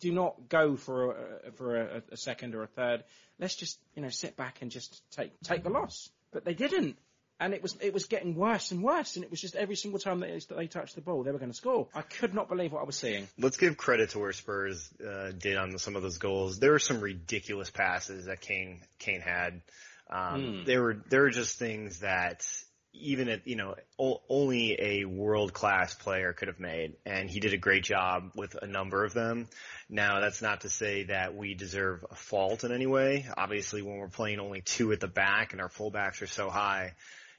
[0.00, 3.04] Do not go for a, for a, a second or a third.
[3.38, 6.10] Let's just, you know, sit back and just take, take the loss.
[6.32, 6.98] But they didn't.
[7.38, 9.16] And it was, it was getting worse and worse.
[9.16, 11.38] And it was just every single time that they, they touched the ball, they were
[11.38, 11.86] going to score.
[11.94, 13.28] I could not believe what I was seeing.
[13.38, 16.58] Let's give credit to where Spurs uh, did on some of those goals.
[16.58, 19.60] There were some ridiculous passes that Kane Kane had.
[20.08, 20.64] Um, Hmm.
[20.64, 22.46] There were there were just things that
[22.94, 27.40] even at you know o- only a world class player could have made, and he
[27.40, 29.48] did a great job with a number of them.
[29.90, 33.26] Now that's not to say that we deserve a fault in any way.
[33.36, 36.94] Obviously, when we're playing only two at the back and our fullbacks are so high,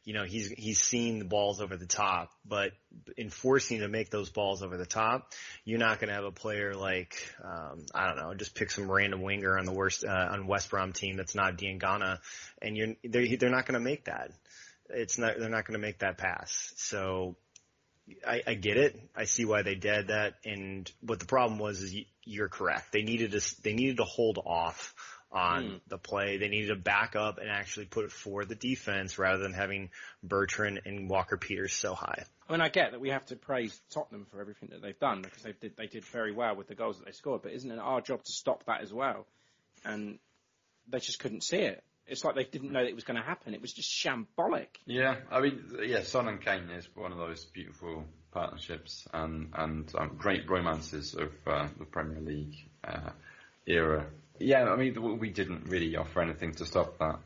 [0.08, 2.72] you know, he's he's seen the balls over the top, but
[3.18, 5.34] in forcing to make those balls over the top,
[5.66, 8.90] you're not going to have a player like um, I don't know, just pick some
[8.90, 12.20] random winger on the worst uh, on West Brom team that's not Diangana,
[12.62, 14.32] and you're they're they're not going to make that.
[14.90, 16.72] It's not they're not going to make that pass.
[16.78, 17.36] So
[18.26, 18.98] I, I get it.
[19.14, 20.36] I see why they did that.
[20.46, 22.94] And what the problem was is you, you're correct.
[22.94, 24.96] They needed to they needed to hold off
[25.32, 25.82] on Mm.
[25.88, 26.38] the play.
[26.38, 29.90] They needed to back up and actually put it for the defense rather than having
[30.24, 32.24] Bertrand and Walker Peters so high.
[32.48, 35.22] I mean, I get that we have to praise Tottenham for everything that they've done
[35.22, 37.42] because they did they did very well with the goals that they scored.
[37.42, 39.28] But isn't it our job to stop that as well?
[39.84, 40.20] And
[40.88, 41.84] they just couldn't see it.
[42.08, 43.54] It's like they didn't know that it was going to happen.
[43.54, 44.68] It was just shambolic.
[44.86, 49.92] Yeah, I mean, yeah, Son and Kane is one of those beautiful partnerships and and
[49.98, 52.56] um, great romances of uh, the Premier League
[52.86, 53.10] uh,
[53.66, 54.08] era.
[54.40, 57.20] Yeah, I mean, we didn't really offer anything to stop that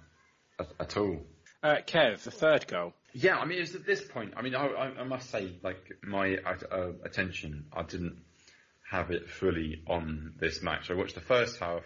[0.60, 1.20] at, at all.
[1.64, 2.94] Uh, Kev, the third goal.
[3.14, 4.34] Yeah, I mean, it's at this point.
[4.38, 8.18] I mean, I, I, I must say, like my uh, attention, I didn't
[8.90, 10.90] have it fully on this match.
[10.90, 11.84] I watched the first half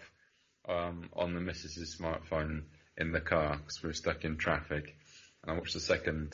[0.67, 2.63] um, on the missus's smartphone
[2.97, 4.95] in the car because we were stuck in traffic,
[5.43, 6.34] and I watched the second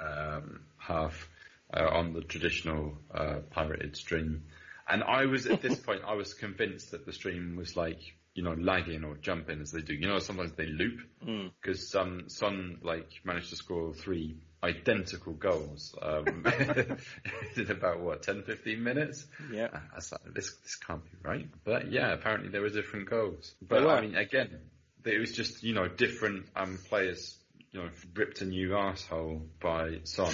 [0.00, 1.28] um, half
[1.74, 4.44] uh, on the traditional uh, pirated stream.
[4.88, 8.00] And I was at this point, I was convinced that the stream was like
[8.34, 9.94] you know lagging or jumping as they do.
[9.94, 11.50] You know, sometimes they loop Mm.
[11.60, 16.44] because um, Son like managed to score three identical goals um,
[17.56, 19.26] in about what 10, 15 minutes.
[19.52, 19.68] Yeah.
[19.72, 21.48] I was like, this this can't be right.
[21.64, 23.54] But yeah, apparently there were different goals.
[23.60, 23.86] But.
[23.86, 24.58] I mean, again,
[25.04, 27.36] it was just you know different um, players.
[27.72, 30.32] You know, ripped a new asshole by Son,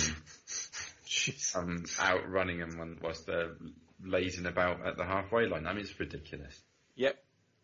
[1.56, 3.56] um, outrunning him when, whilst they're
[4.02, 5.66] lazing about at the halfway line.
[5.66, 6.58] I mean, it's ridiculous.
[6.96, 7.16] Yep.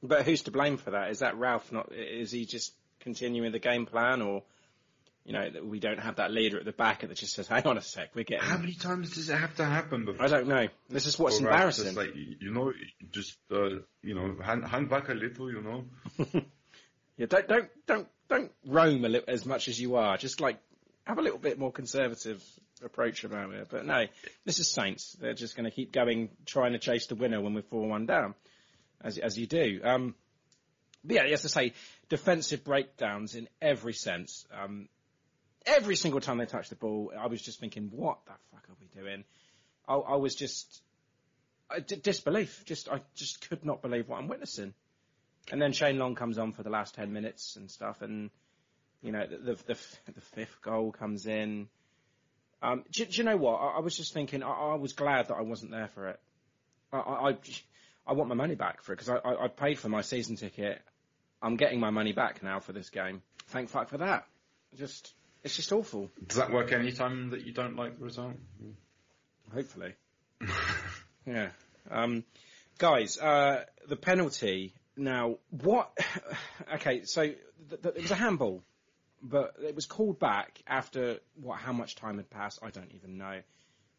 [0.02, 1.10] But who's to blame for that?
[1.10, 1.70] Is that Ralph?
[1.72, 4.42] Not is he just continuing the game plan, or
[5.24, 7.66] you know that we don't have that leader at the back that just says, "Hang
[7.66, 10.24] on a sec, we're getting." How many times does it have to happen before?
[10.24, 10.68] I don't know.
[10.88, 11.94] This is what's embarrassing.
[11.94, 12.72] like, you know,
[13.10, 15.84] just uh, you know, hang, hang back a little, you know.
[17.20, 20.16] Yeah, don't don't don't don't roam a little as much as you are.
[20.16, 20.58] Just like
[21.04, 22.42] have a little bit more conservative
[22.84, 23.68] approach about it.
[23.70, 24.06] But no,
[24.44, 25.16] this is Saints.
[25.20, 28.06] They're just going to keep going, trying to chase the winner when we're four one
[28.06, 28.34] down,
[29.00, 29.80] as as you do.
[29.82, 30.14] Um,
[31.04, 31.72] but yeah, as I say,
[32.08, 34.46] defensive breakdowns in every sense.
[34.52, 34.88] Um,
[35.64, 38.76] every single time they touch the ball, I was just thinking, what the fuck are
[38.80, 39.24] we doing?
[39.88, 40.82] I, I was just
[41.70, 42.64] I, d- disbelief.
[42.66, 44.74] Just I just could not believe what I'm witnessing.
[45.50, 48.30] And then Shane Long comes on for the last ten minutes and stuff, and
[49.02, 49.78] you know the the, the,
[50.14, 51.68] the fifth goal comes in.
[52.62, 53.56] Um, do, do you know what?
[53.56, 54.42] I, I was just thinking.
[54.42, 56.20] I, I was glad that I wasn't there for it.
[56.92, 57.36] I I,
[58.06, 60.36] I, want my money back for it because I, I, I paid for my season
[60.36, 60.80] ticket.
[61.42, 63.22] I'm getting my money back now for this game.
[63.48, 64.26] Thank fuck for that.
[64.76, 66.10] Just it's just awful.
[66.26, 68.34] Does that work any time that you don't like the result?
[69.52, 69.94] Hopefully.
[71.26, 71.48] yeah.
[71.90, 72.24] Um,
[72.78, 74.74] guys, uh, the penalty.
[74.96, 75.90] Now, what?
[76.74, 78.62] Okay, so th- th- it was a handball,
[79.22, 81.58] but it was called back after what?
[81.58, 82.58] How much time had passed?
[82.62, 83.40] I don't even know.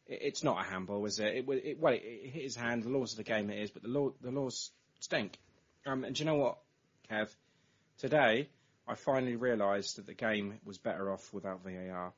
[0.07, 1.36] It, it's not a handball, is it?
[1.36, 2.84] It, it well, it, it hit his hand.
[2.84, 5.38] The laws of the game it is, but the law, the laws stink.
[5.86, 6.57] Um, and do you know what,
[7.09, 7.30] Kev?
[7.97, 8.49] Today,
[8.88, 12.13] I finally realised that the game was better off without VAR.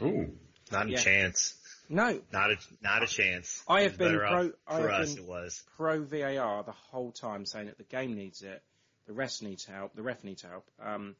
[0.00, 0.32] Ooh.
[0.70, 0.98] Not a Yeah.
[0.98, 1.54] chance.
[1.88, 3.62] No, Not a not a chance.
[3.66, 4.52] I have been pro.
[4.66, 5.14] I have us.
[5.14, 5.64] been It was.
[5.76, 8.62] pro VAR the whole time, saying that the game needs it,
[9.06, 10.66] the rest needs help, the ref needs help.
[10.78, 11.16] Um,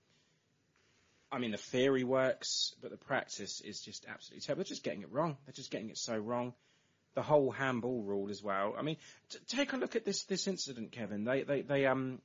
[1.31, 4.61] I mean, the theory works, but the practice is just absolutely terrible.
[4.61, 5.37] They're just getting it wrong.
[5.45, 6.55] They're just getting it so wrong.
[7.15, 8.75] The whole handball rule as well.
[8.79, 8.97] I mean,
[9.31, 11.25] t- take a look at this this incident, Kevin.
[11.25, 12.21] They they they um,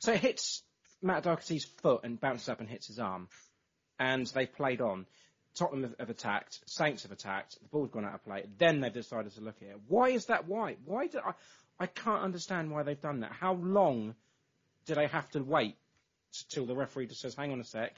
[0.00, 0.62] so it hits
[1.00, 3.28] Matt Doherty's foot and bounces up and hits his arm,
[3.98, 5.06] and they've played on.
[5.54, 8.44] Tottenham have, have attacked, Saints have attacked, the ball's gone out of play.
[8.56, 9.80] Then they've decided to look at it.
[9.86, 10.48] Why is that?
[10.48, 10.76] Why?
[10.86, 11.32] Why do I?
[11.78, 13.32] I can't understand why they've done that.
[13.32, 14.14] How long
[14.86, 15.76] do they have to wait
[16.50, 17.92] till the referee just says, "Hang on a sec"?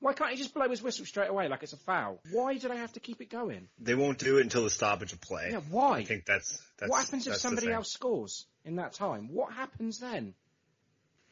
[0.00, 2.20] Why can't he just blow his whistle straight away like it's a foul?
[2.32, 3.68] Why do they have to keep it going?
[3.78, 5.50] They won't do it until the stoppage of play.
[5.52, 5.98] Yeah, why?
[5.98, 6.90] I think that's that's.
[6.90, 9.28] what happens if that's the somebody else scores in that time?
[9.30, 10.34] What happens then?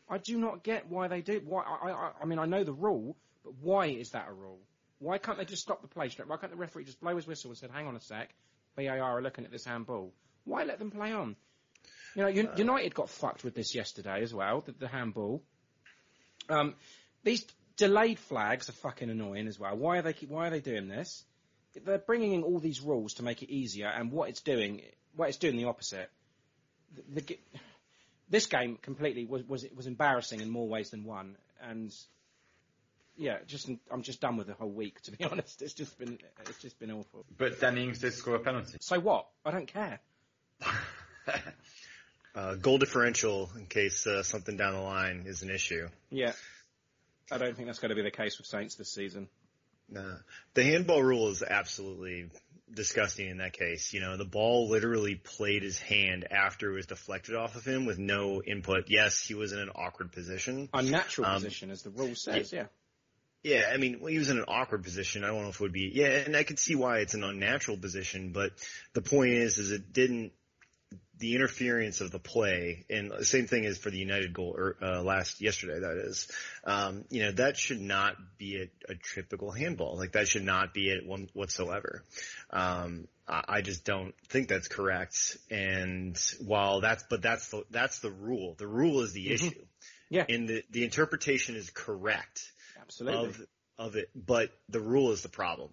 [0.09, 1.41] I do not get why they do.
[1.45, 1.63] Why?
[1.63, 4.61] I, I, I mean, I know the rule, but why is that a rule?
[4.99, 6.29] Why can't they just stop the play straight?
[6.29, 8.35] Why can't the referee just blow his whistle and said, "Hang on a sec,
[8.77, 10.13] VAR are looking at this handball"?
[10.45, 11.37] Why let them play on?
[12.15, 15.43] You know, Un- uh, United got fucked with this yesterday as well, the, the handball.
[16.49, 16.75] Um,
[17.25, 17.45] these
[17.77, 19.77] delayed flags are fucking annoying as well.
[19.77, 21.25] Why are they keep, why are they doing this?
[21.85, 24.83] They're bringing in all these rules to make it easier, and what it's doing,
[25.15, 26.11] what it's doing the opposite.
[26.95, 27.39] The, the,
[28.31, 31.95] this game completely was, was was embarrassing in more ways than one, and
[33.17, 35.01] yeah, just I'm just done with the whole week.
[35.03, 36.19] To be honest, it's just been
[36.49, 37.25] it's just been awful.
[37.37, 38.79] But Danny Ings did score a penalty.
[38.81, 39.27] So what?
[39.45, 40.01] I don't care.
[42.35, 45.89] Uh, goal differential in case uh, something down the line is an issue.
[46.11, 46.33] Yeah,
[47.31, 49.29] I don't think that's going to be the case with Saints this season.
[49.91, 50.17] Nah.
[50.55, 52.29] The handball rule is absolutely
[52.73, 53.93] disgusting in that case.
[53.93, 57.87] You know, the ball literally played his hand after it was deflected off of him
[57.87, 58.85] with no input.
[58.89, 60.69] Yes, he was in an awkward position.
[60.75, 62.53] Unnatural Um, position, as the rule says.
[62.53, 62.67] Yeah.
[63.43, 65.23] Yeah, I mean, well, he was in an awkward position.
[65.23, 65.93] I don't know if it would be.
[65.95, 68.53] Yeah, and I could see why it's an unnatural position, but
[68.95, 70.33] the point is, is it didn't.
[71.19, 74.77] The interference of the play, and the same thing is for the United goal or
[74.81, 75.81] uh, last yesterday.
[75.81, 76.31] That is,
[76.65, 79.97] um, you know, that should not be a, a typical handball.
[79.97, 82.05] Like that should not be it one whatsoever.
[82.51, 85.37] Um, I, I just don't think that's correct.
[85.51, 88.55] And while that's, but that's the that's the rule.
[88.57, 89.33] The rule is the Mhm.
[89.33, 89.65] issue.
[90.11, 90.25] Yeah.
[90.29, 92.51] And the the interpretation is correct
[92.81, 93.29] Absolutely.
[93.29, 93.47] of
[93.79, 95.71] of it, but the rule is the problem.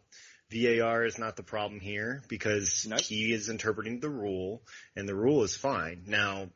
[0.52, 3.02] VAR is not the problem here because Nope.
[3.02, 4.62] he is interpreting the rule,
[4.96, 6.04] and the rule is fine.
[6.08, 6.50] Now,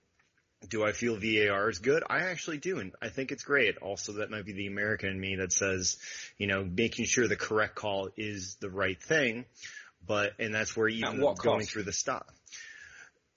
[0.68, 2.04] do I feel VAR is good?
[2.08, 3.78] I actually do, and I think it's great.
[3.78, 5.98] Also, that might be the American in me that says,
[6.38, 9.46] you know, making sure the correct call is the right thing.
[10.06, 11.72] But and that's where even going cost?
[11.72, 12.32] through the stop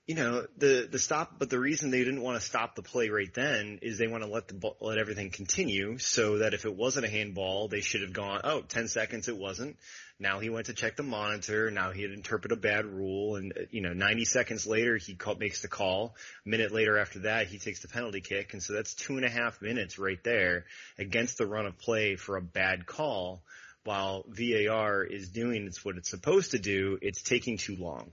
[0.07, 3.09] you know the the stop but the reason they didn't want to stop the play
[3.09, 6.75] right then is they want to let the let everything continue so that if it
[6.75, 9.77] wasn't a handball they should have gone oh 10 seconds it wasn't.
[10.19, 11.71] Now he went to check the monitor.
[11.71, 15.15] Now he had interpreted a bad rule and uh, you know 90 seconds later he
[15.15, 16.15] call, makes the call.
[16.45, 18.53] A minute later after that he takes the penalty kick.
[18.53, 20.65] And so that's two and a half minutes right there
[20.97, 23.43] against the run of play for a bad call.
[23.85, 28.11] While VAR is doing it's what it's supposed to do it's taking too long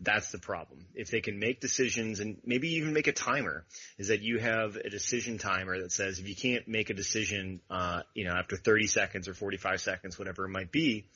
[0.00, 0.86] that's the problem.
[0.94, 3.64] If they can make decisions and maybe even make a timer,
[3.98, 7.60] is that you have a decision timer that says if you can't make a decision,
[7.70, 11.06] uh, you know, after 30 seconds or 45 seconds, whatever it might be,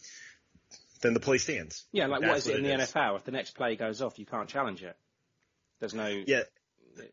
[1.01, 1.85] then the play stands.
[1.93, 2.93] yeah, like what That's is it in the is.
[2.93, 3.16] NFL?
[3.16, 4.97] If the next play goes off, you can't challenge it.
[5.80, 6.07] There's no.
[6.26, 6.43] Yeah.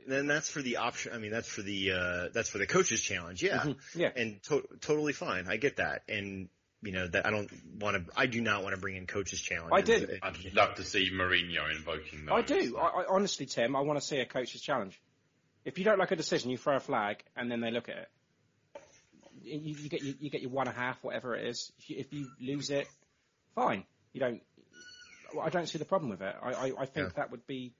[0.08, 1.12] Then that's for the option.
[1.14, 3.42] I mean, that's for the uh, that's for the coaches challenge.
[3.42, 3.76] Yeah, Mhm.
[3.96, 4.12] Yeah.
[4.16, 5.48] and to- totally fine.
[5.48, 6.50] I get that, and
[6.84, 8.12] you know that I don't want to.
[8.20, 9.72] I do not want to bring in coaches challenge.
[9.72, 10.08] I do.
[10.22, 12.34] I'd love to see Mourinho invoking those.
[12.36, 12.78] I do.
[12.78, 15.00] I, I honestly, Tim, I want to see a coach's challenge.
[15.64, 17.98] If you don't like a decision, you throw a flag, and then they look at
[17.98, 18.10] it.
[19.44, 21.72] You, you get you, you get your one and a half, whatever it is.
[21.80, 22.88] If you, if you lose it,
[23.56, 23.84] fine.
[24.14, 24.42] You don't.
[25.42, 26.36] I don't see the problem with it.
[26.42, 27.14] I, I, I think Yeah.
[27.18, 27.74] that would be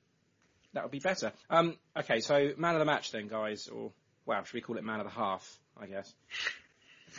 [0.74, 1.34] that would be better.
[1.50, 3.92] Um, okay, so man of the match then, guys, or
[4.26, 5.60] wow, should we call it man of the half?
[5.80, 6.14] I guess.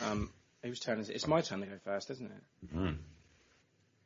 [0.01, 0.31] Um,
[0.63, 1.15] whose turn is it?
[1.15, 2.75] It's my turn to go first, isn't it?
[2.75, 2.97] Mm.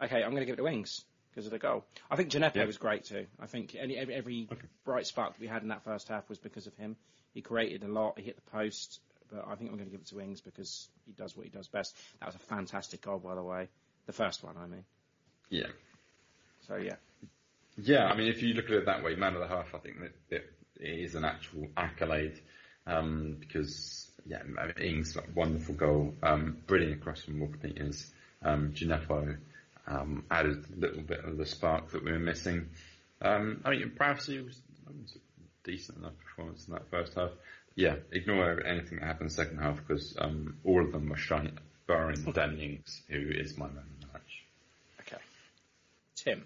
[0.03, 1.85] Okay, I'm going to give it to Wings because of the goal.
[2.09, 2.65] I think Djenepo Yeah.
[2.65, 3.25] was great too.
[3.39, 4.67] I think any, every, every Okay.
[4.85, 6.95] bright spark that we had in that first half was because of him.
[7.33, 8.17] He created a lot.
[8.17, 8.99] He hit the post,
[9.31, 11.51] but I think I'm going to give it to Wings because he does what he
[11.51, 11.95] does best.
[12.19, 13.69] That was a fantastic goal, by the way.
[14.07, 14.85] The first one, I mean.
[15.49, 15.67] Yeah.
[16.67, 16.95] So yeah,
[17.77, 19.77] Yeah, I mean, if you look at it that way, man of the half, I
[19.77, 20.43] think that, that
[20.79, 22.41] it is an actual accolade
[22.85, 28.11] um, because yeah, I mean, Ings like wonderful goal, um, brilliant across from Walker Peters,
[28.43, 29.37] um, Djenepo
[29.87, 32.69] um, added a little bit of the spark that we were missing.
[33.21, 37.31] Um, I mean, Prowsey was, was a decent enough performance in that first half.
[37.75, 41.17] Yeah, ignore anything that happened in the second half because um, all of them were
[41.17, 41.53] shite,
[41.87, 44.43] barring Danny Ings, who is my man of the match.
[45.01, 45.21] okay.
[46.15, 46.43] Tim,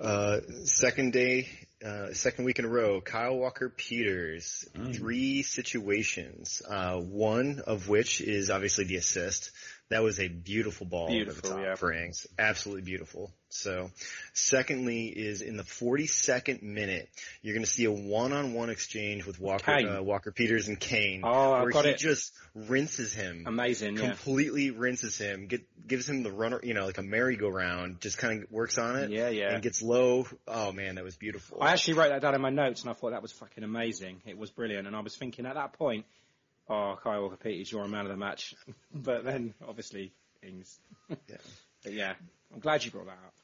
[0.00, 1.48] Uh, second day,
[1.84, 4.94] uh, second week in a row, Kyle Walker Peters, Mm.
[4.96, 9.50] three situations, uh, one of which is obviously the assist.
[9.88, 11.74] That was a beautiful ball over the top yeah.
[11.76, 12.26] for Ings.
[12.38, 13.32] Absolutely beautiful.
[13.48, 13.90] So,
[14.32, 17.08] secondly is in the 42nd minute,
[17.40, 21.52] you're going to see a one-on-one exchange with Walker, uh, Walker Peters and Kane, Oh,
[21.52, 21.98] I've where got he it.
[21.98, 23.96] just rinses him amazing.
[23.96, 28.18] Yeah, completely rinses him, get, gives him the runner, you know, like a merry-go-round, just
[28.18, 29.10] kind of works on it.
[29.10, 29.54] Yeah, yeah.
[29.54, 30.26] And gets low.
[30.48, 31.58] Oh man, that was beautiful.
[31.60, 34.22] I actually wrote that down in my notes, and I thought that was fucking amazing.
[34.26, 36.04] It was brilliant, and I was thinking at that point,
[36.68, 38.54] oh, Kyle Walker Peters, you're a man of the match.
[38.94, 40.12] but then, obviously,
[40.42, 40.78] Ings.
[41.08, 41.36] Yeah.
[41.84, 42.14] But yeah,
[42.52, 43.34] I'm glad you brought that up.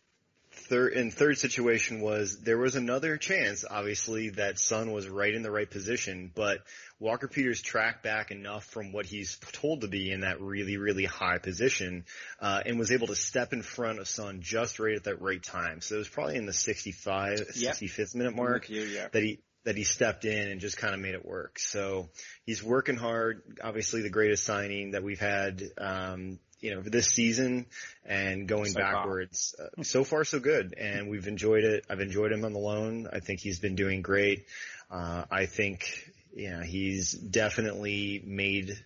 [0.51, 5.43] Third and third situation was there was another chance, obviously, that Son was right in
[5.43, 6.59] the right position, but
[6.99, 11.05] Walker Peters tracked back enough from what he's told to be in that really, really
[11.05, 12.05] high position,
[12.41, 15.43] uh, and was able to step in front of Son just right at that right
[15.43, 15.81] time.
[15.81, 17.75] So it was probably in the 65, Yep.
[17.77, 18.68] 65th minute mark.
[18.68, 19.07] You, yeah.
[19.12, 21.58] that he that he stepped in and just kind of made it work.
[21.58, 22.08] So
[22.44, 23.42] he's working hard.
[23.62, 27.66] Obviously, the greatest signing that we've had, um, you know, this season
[28.04, 28.92] and going So far.
[28.92, 29.54] backwards.
[29.58, 31.84] Uh, so far, so good, and we've enjoyed it.
[31.90, 33.08] I've enjoyed him on the loan.
[33.12, 34.46] I think he's been doing great.
[34.90, 38.76] Uh, I think, yeah, he's definitely made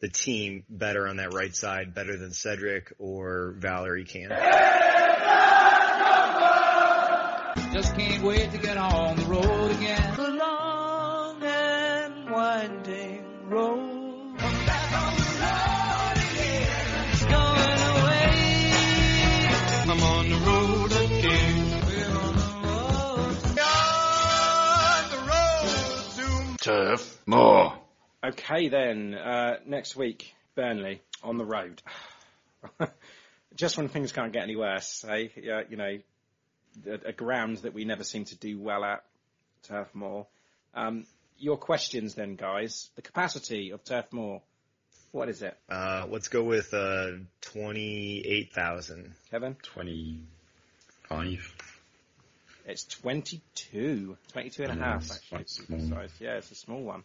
[0.00, 4.28] the team better on that right side, better than Cedric or Valery can.
[7.72, 9.44] Just can't wait to get on the road
[12.66, 14.34] winding road.
[26.60, 27.78] Turf Moor.
[28.24, 31.80] Okay then, uh, next week, Burnley, on the road.
[33.54, 35.28] Just when things can't get any worse, eh?
[35.36, 35.98] Yeah, you know,
[36.88, 39.04] a, a ground that we never seem to do well at,
[39.62, 40.26] Turf Moor.
[40.74, 41.06] Um,
[41.38, 42.90] your questions then, guys.
[42.96, 44.42] The capacity of Turf Moor,
[45.12, 45.56] what is it?
[45.68, 47.12] Uh, let's go with uh,
[47.42, 49.12] 28,000.
[49.30, 49.56] Kevin?
[49.62, 51.54] 25.
[52.66, 54.16] It's 22.
[54.32, 55.36] 22 and a half, it's actually.
[55.36, 55.78] quite small.
[55.78, 56.20] precise.
[56.20, 57.04] Yeah, it's a small one.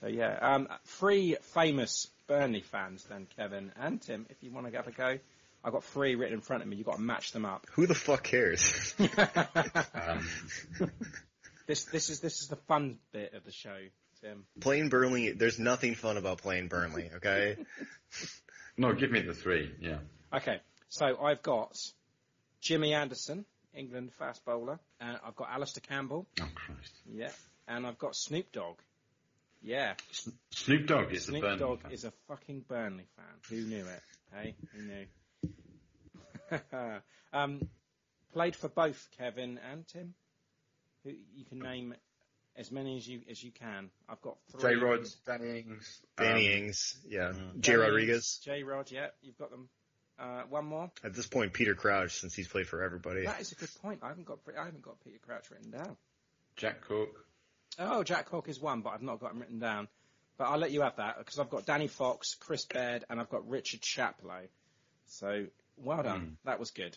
[0.00, 4.76] So yeah, um, three famous Burnley fans then, Kevin and Tim, if you want to
[4.76, 5.18] have a go.
[5.64, 6.76] I've got three written in front of me.
[6.76, 7.66] You've got to match them up.
[7.72, 8.94] Who the fuck cares?
[9.94, 10.28] Um,
[11.66, 13.76] This this is this is the fun bit of the show,
[14.20, 14.44] Tim.
[14.60, 17.56] playing Burnley, there's nothing fun about playing Burnley, okay?
[18.76, 19.72] no, give me the three.
[19.80, 19.98] Yeah.
[20.32, 21.76] Okay, so I've got
[22.60, 23.44] Jimmy Anderson,
[23.74, 26.92] England fast bowler, and I've got Alastair Campbell, Oh Christ.
[27.12, 27.30] yeah,
[27.66, 28.76] and I've got Snoop Dogg.
[29.62, 29.94] Yeah,
[30.50, 31.90] Snoop Dogg is Snoop the Burnley Dogg fan.
[31.92, 33.26] is a fucking Burnley fan.
[33.50, 34.02] Who knew it?
[34.32, 35.06] Hey, who knew?
[37.32, 37.68] um,
[38.32, 40.14] played for both Kevin and Tim.
[41.06, 41.94] Who you can name
[42.56, 43.90] as many as you as you can.
[44.08, 44.74] I've got three.
[44.74, 46.00] J Rod, Danny Ings.
[46.16, 47.32] Danny um, Ings, yeah.
[47.32, 47.60] mm.
[47.60, 48.40] Jay Danny Rodriguez.
[48.44, 49.68] J Rod, yeah, you've got them.
[50.18, 50.90] Uh, one more.
[51.04, 53.24] At this point, Peter Crouch, since he's played for everybody.
[53.24, 54.00] That is a good point.
[54.02, 55.96] I haven't got I haven't got Peter Crouch written down.
[56.56, 57.10] Jack Cork.
[57.78, 59.88] Oh, Jack Cork is one, but I've not got him written down.
[60.38, 63.28] But I'll let you have that because I've got Danny Fox, Chris Baird, and I've
[63.28, 64.48] got Richard Chaplow.
[65.06, 65.46] So
[65.76, 66.20] well done.
[66.20, 66.28] Hmm.
[66.44, 66.96] That was good.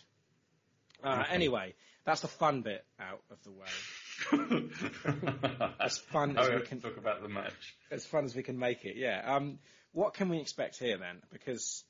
[1.02, 3.66] Uh, Anyway, that's the fun bit out of the way.
[5.80, 7.74] As fun as we we have to can, talk about the match.
[7.90, 8.96] as fun as we can make it.
[8.96, 9.22] Yeah.
[9.24, 9.58] Um,
[9.92, 11.22] what can we expect here then?
[11.32, 11.84] Because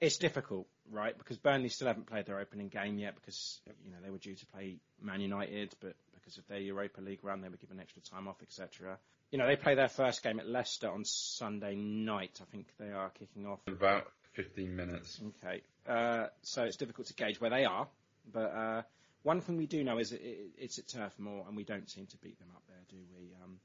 [0.00, 1.16] it's difficult, right?
[1.16, 4.34] Because Burnley still haven't played their opening game yet because you know they were due
[4.34, 8.02] to play Man United, but because of their Europa League run, they were given extra
[8.02, 8.98] time off, etc.
[9.30, 12.40] You know, they play their first game at Leicester on Sunday night.
[12.40, 13.60] I think they are kicking off.
[13.66, 15.20] About 15 minutes.
[15.42, 17.88] Okay, uh, so it's difficult to gauge where they are.
[18.32, 18.82] But uh,
[19.22, 21.90] one thing we do know is it, it, it's at Turf Moor, and we don't
[21.90, 23.34] seem to beat them up there, do we?
[23.42, 23.58] Um,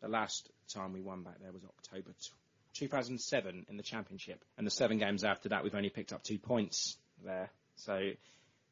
[0.00, 2.30] the last time we won back there was October t-
[2.74, 6.38] 2007 in the Championship, and the seven games after that, we've only picked up two
[6.38, 7.50] points there.
[7.76, 8.10] So.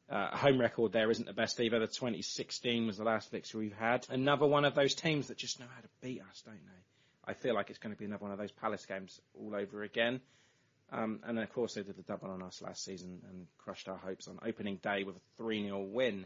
[0.09, 1.79] Uh, home record there isn't the best either.
[1.79, 4.07] The 2016 was the last victory we've had.
[4.09, 7.31] Another one of those teams that just know how to beat us, don't they?
[7.31, 9.83] I feel like it's going to be another one of those Palace games all over
[9.83, 10.21] again.
[10.91, 13.97] Um, and of course, they did the double on us last season and crushed our
[13.97, 16.25] hopes on opening day with a 3 0 win.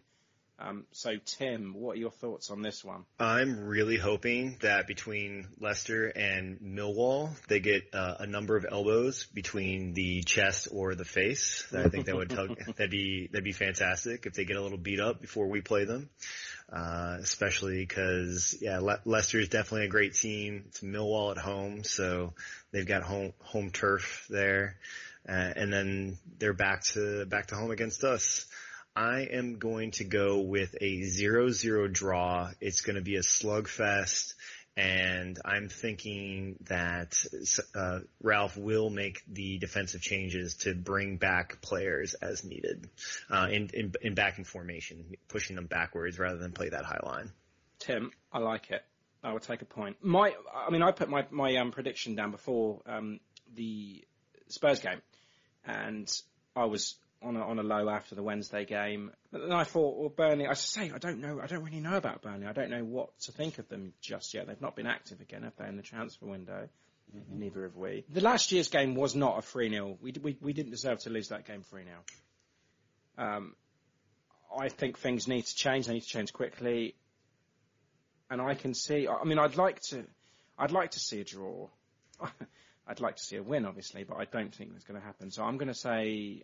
[0.64, 3.06] Um, so, Tim, what are your thoughts on this one?
[3.20, 9.26] I'm really hoping that between Leicester and Millwall, they get uh, a number of elbows
[9.34, 11.66] between the chest or the face.
[11.76, 12.48] I think that would tell,
[12.78, 15.86] that'd be that'd be fantastic if they get a little beat up before we play
[15.86, 16.10] them.
[16.72, 20.64] Uh, especially because yeah, Le- Leicester is definitely a great team.
[20.68, 22.34] It's Millwall at home, so
[22.72, 24.78] they've got home home turf there,
[25.28, 28.46] uh, and then they're back to back to home against us.
[28.96, 32.50] I am going to go with a 0-0 draw.
[32.60, 34.34] It's going to be a slugfest,
[34.76, 37.14] and I'm thinking that
[37.74, 42.90] uh, Ralph will make the defensive changes to bring back players as needed
[43.30, 47.32] uh, in, in in backing formation, pushing them backwards rather than play that high line.
[47.80, 48.84] Tim, I like it.
[49.24, 49.98] I will take a point.
[50.02, 53.20] My, I mean, I put my my um, prediction down before um,
[53.54, 54.04] the
[54.48, 55.02] Spurs game,
[55.66, 56.12] and
[56.56, 59.12] I was on a, on a low after the Wednesday game.
[59.32, 60.48] But then I thought, well, Burnley.
[60.48, 61.40] I say I don't know.
[61.42, 62.48] I don't really know about Burnley.
[62.48, 64.48] I don't know what to think of them just yet.
[64.48, 66.68] They've not been active again, have they, in the transfer window?
[67.30, 68.06] Neither have we.
[68.10, 69.98] The last year's game was not a 3 0.
[70.02, 71.96] We, we, we didn't deserve to lose that game 3 0.
[73.18, 73.56] Um,
[74.58, 75.88] I think things need to change.
[75.88, 76.96] They need to change quickly.
[78.30, 79.08] And I can see.
[79.08, 80.06] I mean, I'd like to.
[80.58, 81.68] I'd like to see a draw.
[82.88, 85.32] I'd like to see a win, obviously, but I don't think that's going to happen.
[85.32, 86.44] So I'm going to say.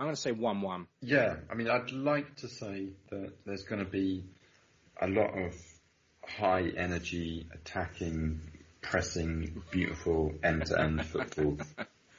[0.00, 0.86] I'm going to say one-one.
[1.02, 4.24] Yeah, I mean, I'd like to say that there's going to be
[4.98, 5.54] a lot of
[6.26, 8.40] high energy, attacking,
[8.80, 11.58] pressing, beautiful end-to-end football,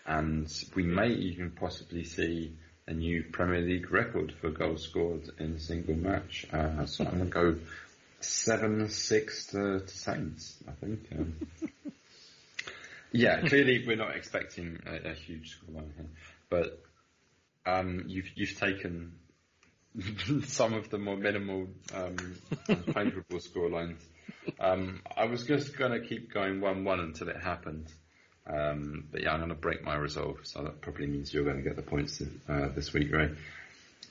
[0.05, 2.55] and we may even possibly see
[2.85, 6.45] a new Premier League record for goals scored in a single match.
[6.53, 7.55] Uh, so I'm going to go
[8.19, 10.63] seven-six to, to Saints.
[10.67, 11.07] I think.
[11.17, 11.35] Um,
[13.11, 16.09] yeah, clearly we're not expecting a, a huge scoreline here,
[16.47, 16.79] but
[17.65, 19.13] um, you've you've taken
[20.47, 22.17] some of the more minimal, um,
[22.67, 23.99] favourable scorelines.
[24.59, 27.87] Um, I was just going to keep going one-one until it happened,
[28.47, 30.37] um, but yeah, I'm going to break my resolve.
[30.43, 33.25] So that probably means you're going to get the points uh, this week, Ray.
[33.25, 33.35] Um,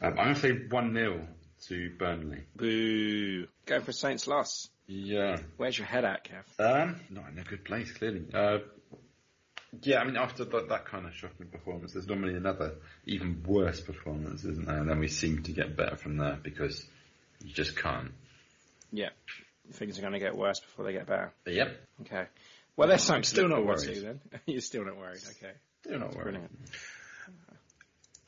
[0.03, 1.27] I'm going to say one 0
[1.69, 2.43] to Burnley.
[2.57, 3.47] Boo.
[3.67, 4.69] Going for Saints loss.
[4.87, 5.39] Yeah.
[5.57, 6.43] Where's your head at, Kev?
[6.59, 8.25] Um, not in a good place, clearly.
[8.33, 8.59] Uh,
[9.83, 12.75] yeah, I mean, after that, that kind of shocking performance, there's normally another
[13.07, 14.79] even worse performance, isn't there?
[14.79, 16.85] And then we seem to get better from there because
[17.41, 18.13] you just can't.
[18.93, 19.11] Yeah.
[19.73, 21.33] Things are going to get worse before they get better.
[21.47, 21.81] Yep.
[22.03, 22.27] Okay.
[22.77, 24.03] Well, there's something Still not worried.
[24.03, 24.21] then.
[24.47, 25.21] You're still not worried.
[25.37, 25.53] Okay.
[25.85, 26.23] Still not worried.
[26.25, 26.59] Brilliant.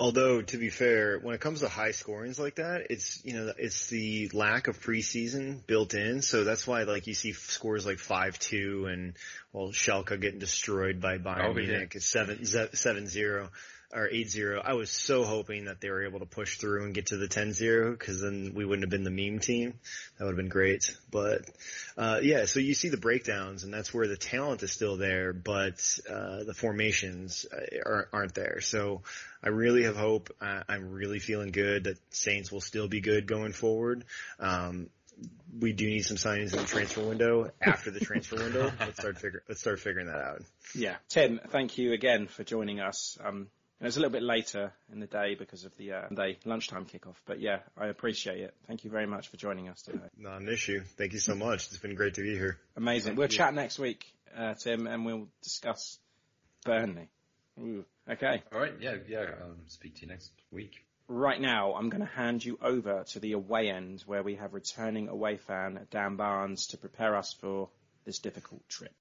[0.03, 3.53] Although, to be fair, when it comes to high scorings like that, it's, you know,
[3.57, 6.23] it's the lack of preseason built in.
[6.23, 9.15] So that's why, like, you see scores like 5-2 and,
[9.53, 11.55] well, Schalke getting destroyed by Bayern Oh.
[11.55, 11.93] Munich.
[11.95, 13.49] It's 7, 7-0
[13.93, 14.63] or 8-0.
[14.65, 17.29] I was so hoping that they were able to push through and get to the
[17.29, 19.75] 10-0 because then we wouldn't have been the meme team.
[20.19, 20.97] That would have been great.
[21.11, 21.43] But,
[21.97, 25.33] uh, yeah, so you see the breakdowns and that's where the talent is still there,
[25.33, 28.61] but, uh, the formations uh, aren't, aren't there.
[28.61, 29.03] So
[29.43, 30.31] I really have hope.
[30.41, 34.05] Uh, I'm really feeling good that Saints will still be good going forward.
[34.41, 34.89] Um,
[35.59, 37.51] we do need some signings in the transfer window.
[37.61, 40.43] After the transfer window, let's start figure, let's start figuring that out.
[40.75, 40.97] Yeah.
[41.09, 43.19] Tim, thank you again for joining us.
[43.23, 43.49] Um,
[43.83, 46.87] it was a little bit later in the day because of the uh, day lunchtime
[46.87, 48.55] kickoff, but yeah, I appreciate it.
[48.69, 50.07] Thank you very much for joining us today.
[50.17, 50.83] Not an issue.
[50.97, 51.67] Thank you so much.
[51.67, 52.59] It's been great to be here.
[52.77, 53.17] Amazing.
[53.17, 54.05] We'll chat next week,
[54.37, 55.99] uh, Tim, and we'll discuss
[56.65, 57.09] Burnley.
[57.59, 57.85] Ooh.
[58.09, 58.43] Okay.
[58.53, 58.73] All right.
[58.81, 58.97] Yeah.
[59.09, 59.23] Yeah.
[59.43, 60.85] Um, speak to you next week.
[61.09, 64.55] Right now, I'm going to hand you over to the away end where we have
[64.55, 67.69] returning away fan Dan Barnes to prepare us for
[68.05, 68.95] this difficult trip.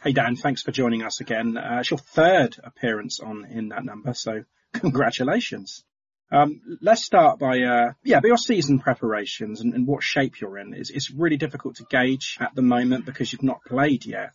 [0.00, 1.56] Hey Dan, thanks for joining us again.
[1.56, 5.82] Uh, it's your third appearance on in that number, so congratulations.
[6.30, 10.56] Um, let's start by uh, yeah, by your season preparations and, and what shape you're
[10.56, 10.72] in.
[10.72, 14.34] It's, it's really difficult to gauge at the moment because you've not played yet.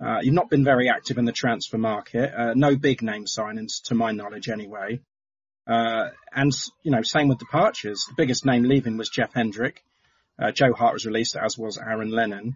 [0.00, 2.32] Uh, you've not been very active in the transfer market.
[2.32, 5.00] Uh, no big name signings, to my knowledge, anyway.
[5.66, 6.52] Uh, and
[6.84, 8.04] you know, same with departures.
[8.08, 9.82] The biggest name leaving was Jeff Hendrick.
[10.38, 12.54] Uh, Joe Hart was released, as was Aaron Lennon.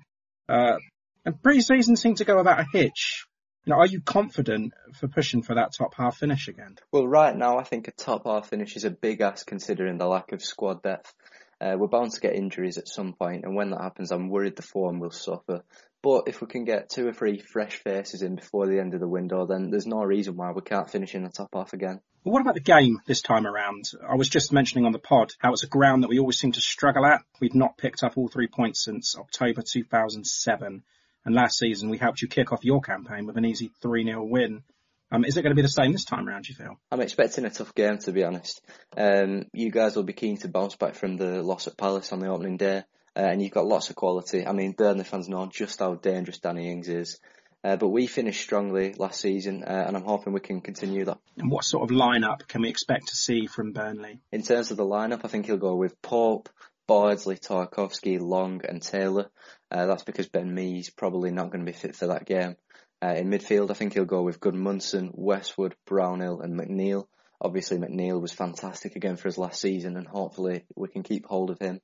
[1.24, 3.26] And pre-season seemed to go without a hitch.
[3.64, 6.76] You know, are you confident for pushing for that top half finish again?
[6.90, 10.08] Well, right now, I think a top half finish is a big ask considering the
[10.08, 11.14] lack of squad depth.
[11.60, 14.56] Uh, we're bound to get injuries at some point, and when that happens, I'm worried
[14.56, 15.62] the form will suffer.
[16.02, 19.00] But if we can get two or three fresh faces in before the end of
[19.00, 22.00] the window, then there's no reason why we can't finish in the top half again.
[22.24, 23.84] Well, what about the game this time around?
[24.08, 26.50] I was just mentioning on the pod how it's a ground that we always seem
[26.50, 27.22] to struggle at.
[27.40, 30.82] We've not picked up all three points since October 2007.
[31.24, 34.62] And last season we helped you kick off your campaign with an easy 3-0 win.
[35.10, 36.80] Um, is it going to be the same this time round, do you feel?
[36.90, 38.62] I'm expecting a tough game, to be honest.
[38.96, 42.20] Um, you guys will be keen to bounce back from the loss at Palace on
[42.20, 42.78] the opening day,
[43.14, 44.46] uh, and you've got lots of quality.
[44.46, 47.20] I mean, Burnley fans know just how dangerous Danny Ings is.
[47.64, 51.18] Uh, but we finished strongly last season, uh, and I'm hoping we can continue that.
[51.36, 54.18] And what sort of lineup can we expect to see from Burnley?
[54.32, 56.48] In terms of the lineup, I think he'll go with Pope,
[56.86, 59.30] Bardsley, Tarkowski, Long, and Taylor.
[59.70, 62.56] Uh, that's because Ben Mee's probably not going to be fit for that game.
[63.02, 67.06] Uh, in midfield, I think he'll go with Gudmundsson, Westwood, Brownhill, and McNeil.
[67.40, 71.50] Obviously, McNeil was fantastic again for his last season, and hopefully we can keep hold
[71.50, 71.80] of him.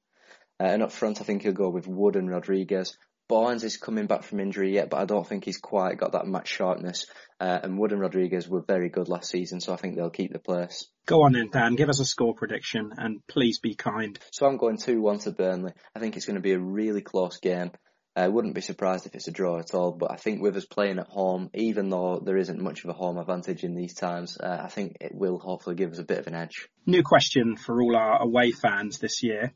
[0.61, 2.97] Uh, and up front, I think he'll go with Wood and Rodriguez.
[3.29, 6.27] Barnes is coming back from injury yet, but I don't think he's quite got that
[6.27, 7.07] match sharpness.
[7.39, 10.33] Uh, and Wood and Rodriguez were very good last season, so I think they'll keep
[10.33, 10.89] the place.
[11.07, 11.77] Go on then, Dan.
[11.77, 14.19] Give us a score prediction, and please be kind.
[14.33, 15.73] So I'm going 2-1 to Burnley.
[15.95, 17.71] I think it's going to be a really close game.
[18.17, 20.65] I wouldn't be surprised if it's a draw at all, but I think with us
[20.65, 24.37] playing at home, even though there isn't much of a home advantage in these times,
[24.39, 26.69] uh, I think it will hopefully give us a bit of an edge.
[26.85, 29.53] New question for all our away fans this year.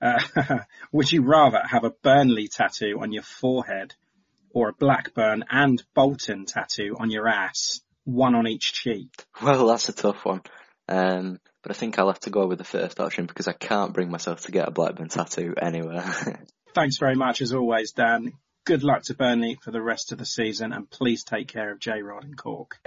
[0.00, 0.20] Uh,
[0.92, 3.94] would you rather have a Burnley tattoo on your forehead
[4.52, 7.80] or a Blackburn and Bolton tattoo on your ass?
[8.04, 9.12] One on each cheek.
[9.42, 10.42] Well, that's a tough one.
[10.88, 13.92] Um, but I think I'll have to go with the first option because I can't
[13.92, 16.02] bring myself to get a Blackburn tattoo anywhere.
[16.74, 18.32] Thanks very much as always, Dan.
[18.64, 21.80] Good luck to Burnley for the rest of the season and please take care of
[21.80, 22.78] J Rod and Cork.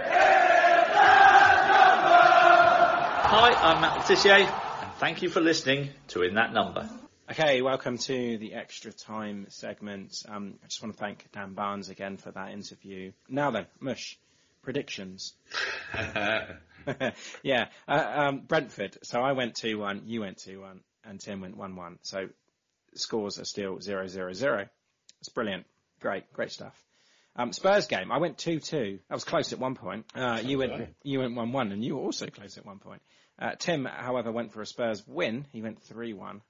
[3.36, 6.88] Hi, I'm Matt Le Tissier, and thank you for listening to In That Number.
[7.30, 10.14] Okay, welcome to the extra time segment.
[10.28, 13.12] Um, I just want to thank Dan Barnes again for that interview.
[13.30, 14.18] Now then, Mush,
[14.60, 15.32] predictions.
[17.42, 18.98] yeah, uh, um, Brentford.
[19.04, 21.98] So I went 2 1, you went 2 1, and Tim went 1 1.
[22.02, 22.28] So
[22.94, 24.68] scores are still 0 0 0.
[25.20, 25.64] It's brilliant.
[26.00, 26.78] Great, great stuff.
[27.36, 29.00] Um, Spurs game, I went 2-2.
[29.10, 30.04] I was close at one point.
[30.14, 33.00] Uh, you went, you went 1-1 and you were also close at one point.
[33.38, 35.46] Uh, Tim, however, went for a Spurs win.
[35.52, 36.42] He went 3-1.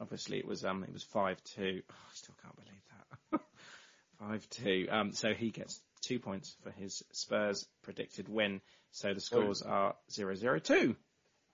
[0.00, 1.82] Obviously, it was um, it was five two.
[1.90, 2.82] Oh, I still can't believe
[3.30, 3.40] that
[4.20, 4.88] five two.
[4.90, 8.60] Um, so he gets two points for his Spurs predicted win.
[8.92, 9.70] So the scores oh.
[9.70, 10.96] are zero zero two.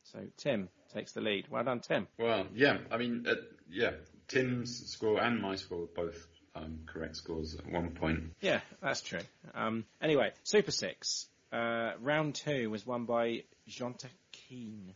[0.05, 1.47] So Tim takes the lead.
[1.51, 2.09] Well done, Tim.
[2.19, 2.78] Well, yeah.
[2.90, 3.35] I mean, uh,
[3.70, 3.93] yeah.
[4.28, 8.32] Tim's score and my score both um, correct scores at one point.
[8.40, 9.20] Yeah, that's true.
[9.55, 11.27] Um, anyway, Super Six.
[11.52, 13.94] Uh, round two was won by Jean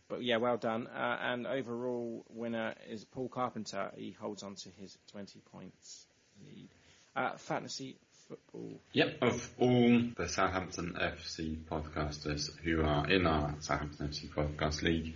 [0.09, 0.87] but yeah, well done.
[0.87, 3.91] Uh, and overall winner is Paul Carpenter.
[3.95, 6.05] He holds on to his 20 points
[6.45, 6.69] lead.
[7.15, 7.97] Uh, Fantasy
[8.27, 8.79] football.
[8.93, 15.15] Yep, of all the Southampton FC podcasters who are in our Southampton FC podcast league,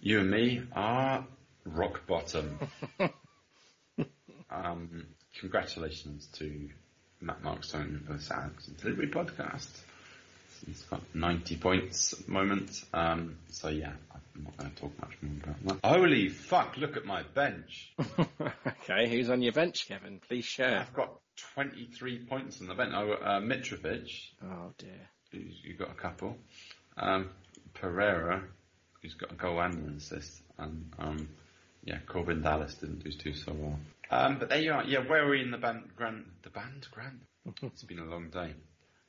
[0.00, 1.26] you and me are
[1.64, 2.58] rock bottom.
[4.50, 5.06] um,
[5.40, 6.68] congratulations to
[7.20, 9.68] Matt Markstone for Southampton Delivery Podcast.
[10.66, 12.84] He's got 90 points at the moment.
[12.92, 15.88] Um, so yeah, I'm not going to talk much more about that.
[15.88, 17.92] Holy fuck, look at my bench.
[18.66, 20.20] okay, who's on your bench, Kevin?
[20.28, 20.80] Please share.
[20.80, 21.12] I've got
[21.54, 22.92] 23 points on the bench.
[22.94, 24.10] Oh, uh, Mitrovic.
[24.44, 25.08] Oh dear.
[25.32, 26.36] You've got a couple.
[26.96, 27.30] Um,
[27.74, 28.42] Pereira,
[29.02, 30.42] who's got a goal and an assist.
[30.58, 31.28] And, um,
[31.84, 33.78] yeah, Corbin Dallas didn't do too so well.
[34.10, 34.84] Um, but there you are.
[34.84, 37.20] Yeah, where are we in the band, grand, the band, grand?
[37.62, 38.54] it's been a long day.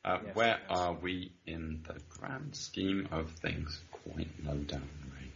[0.03, 0.79] Uh, Yes, where yes.
[0.79, 3.81] are we in the grand scheme of things?
[3.91, 5.31] Quite low down, Ray.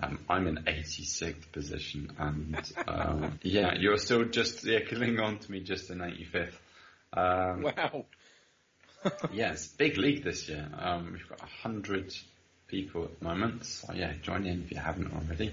[0.00, 5.50] Um, I'm in 86th position, and um, yeah, you're still just yeah killing on to
[5.50, 6.52] me just in 85th.
[7.12, 8.04] Um, Wow.
[9.32, 10.66] yes, big league this year.
[10.78, 12.14] Um, we've got 100
[12.68, 15.52] people at the moment, so yeah, join in if you haven't already.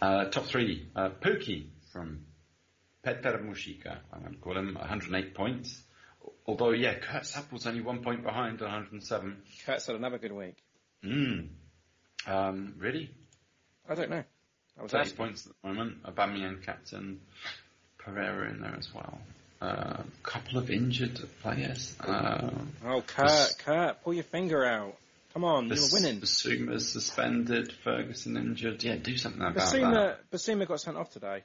[0.00, 2.24] Uh, top three, uh, Pookie from
[3.04, 5.82] Peter Mushika, I'm going to call him, 108 points.
[6.50, 9.36] Although, yeah, Kurt Sapple's only one point behind, 107.
[9.64, 10.56] Kurt's had another good week.
[11.04, 11.46] Mm.
[12.26, 13.08] Um, really?
[13.88, 14.24] I don't know.
[14.76, 15.16] I was 30 asking.
[15.16, 16.02] points at the moment.
[16.02, 17.20] Aubameyang captain,
[17.98, 19.20] Pereira in there as well.
[19.60, 21.94] A uh, couple of injured players.
[22.00, 22.50] Uh,
[22.84, 24.96] Oh, Kurt, Kurt, pull your finger out.
[25.32, 26.20] Come on, you were winning.
[26.20, 28.82] Bissouma's suspended, Ferguson injured.
[28.82, 29.72] Yeah, do something about that.
[29.72, 31.44] Bissouma, Bissouma got sent off today,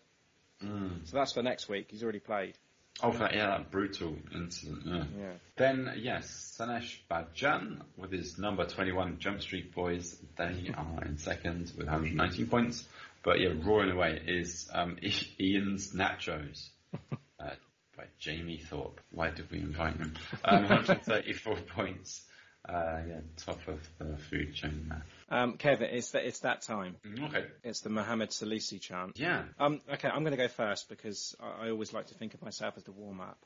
[0.64, 1.08] Mm.
[1.08, 1.90] so that's for next week.
[1.92, 2.58] He's already played.
[3.04, 5.04] Oh, that, yeah, that brutal incident, yeah.
[5.20, 5.32] Yeah.
[5.58, 10.16] Then, yes, Sanesh Bajan with his number 21 Jump Street Boys.
[10.38, 12.88] They are in second with 119 points.
[13.24, 14.98] But yeah, roaring away is um,
[15.40, 16.70] Ian's Nachos
[17.40, 17.50] uh,
[17.98, 19.02] by Jamie Thorpe.
[19.12, 20.14] Why did we invite him?
[20.44, 22.25] Um, 134 points.
[22.68, 25.06] Uh, yeah, top of the food chain there.
[25.30, 26.96] Um, Kevin, it's that it's that time.
[27.26, 27.46] Okay.
[27.64, 29.20] It's the Mohammed Salisu chant.
[29.20, 29.44] Yeah.
[29.60, 32.42] Um, okay, I'm going to go first because I, I always like to think of
[32.42, 33.38] myself as the warm up.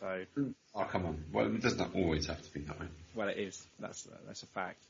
[0.00, 0.24] So,
[0.74, 1.24] Oh, come on.
[1.32, 2.86] Well, it doesn't always have to be that way.
[3.14, 3.64] well, it is.
[3.78, 4.82] That's that's a fact.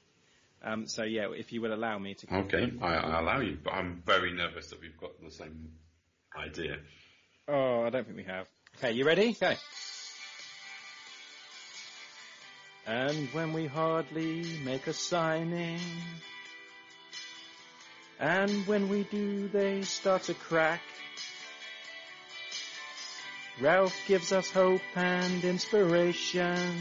[0.63, 2.35] Um, so yeah, if you will allow me to.
[2.35, 5.73] Okay, I, I allow you, but I'm very nervous that we've got the same
[6.35, 6.79] idea.
[7.47, 8.47] Oh, I don't think we have.
[8.79, 9.31] Okay, you ready?
[9.31, 9.59] Okay.
[12.87, 15.81] And when we hardly make a signing,
[18.21, 20.83] and when we do, they start to crack.
[23.61, 26.77] Ralph gives us hope and inspiration.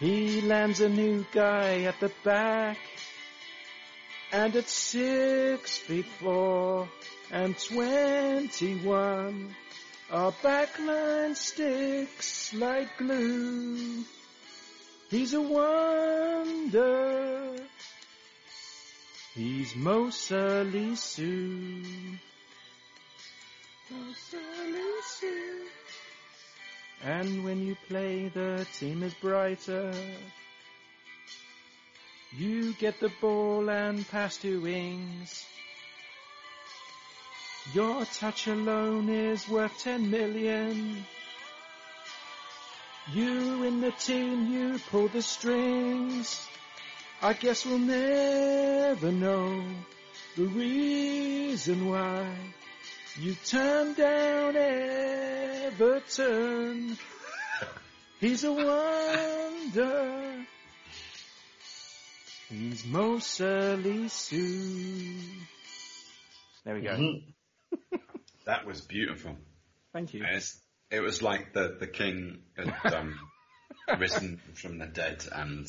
[0.00, 2.78] He lands a new guy at the back.
[4.32, 6.88] And at six feet four
[7.30, 9.54] and twenty-one,
[10.10, 14.04] our backline sticks like glue.
[15.10, 16.76] He's a wonder.
[19.34, 21.82] He's Mo Salisu.
[23.90, 25.66] Mo Salisu.
[27.04, 29.92] And when you play, the team is brighter.
[32.36, 35.44] You get the ball and pass to Ings.
[37.74, 41.04] Your touch alone is worth 10 million.
[43.12, 46.46] You in the team, you pull the strings.
[47.22, 49.64] I guess we'll never know
[50.36, 52.28] the reason why
[53.18, 54.54] you turned down
[55.74, 56.16] Everton.
[58.20, 60.46] He's a wonder.
[62.48, 64.36] He's Mo Salisu.
[66.64, 66.90] There we go.
[66.90, 67.30] Mm-hmm.
[68.46, 69.36] That was beautiful.
[69.92, 70.24] Thank you.
[70.90, 73.18] It was like the, the king had um,
[73.98, 75.66] risen from the dead and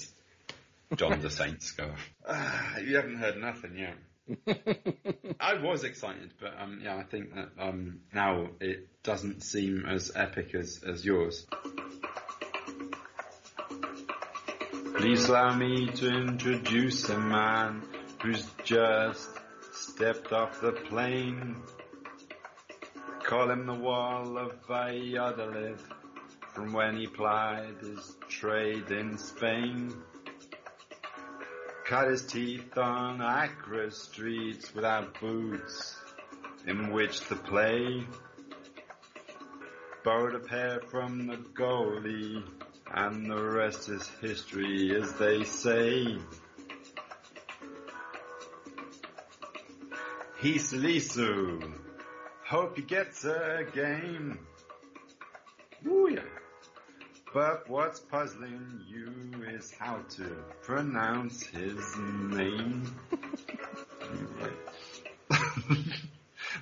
[0.96, 1.92] John the Saints go,
[2.28, 3.96] ah, you haven't heard nothing yet.
[5.40, 10.12] I was excited, but um, yeah, I think that um, now it doesn't seem as
[10.16, 11.48] epic as, as yours.
[14.98, 17.84] Please allow me to introduce a man
[18.22, 19.30] who's just
[19.74, 21.56] stepped off the plane.
[23.28, 25.80] Call him the wall of Valladolid
[26.54, 29.94] from when he plied his trade in Spain.
[31.84, 35.98] Cut his teeth on Accra streets without boots
[36.66, 38.06] in which to play.
[40.06, 42.42] Borrowed a pair from the goalie
[42.94, 46.18] and the rest is history as they say.
[50.40, 51.87] He's Lisu.
[52.48, 54.40] Hope he gets a game.
[55.86, 56.22] Ooh, yeah.
[57.34, 59.12] But what's puzzling you
[59.50, 60.24] is how to
[60.62, 62.96] pronounce his name.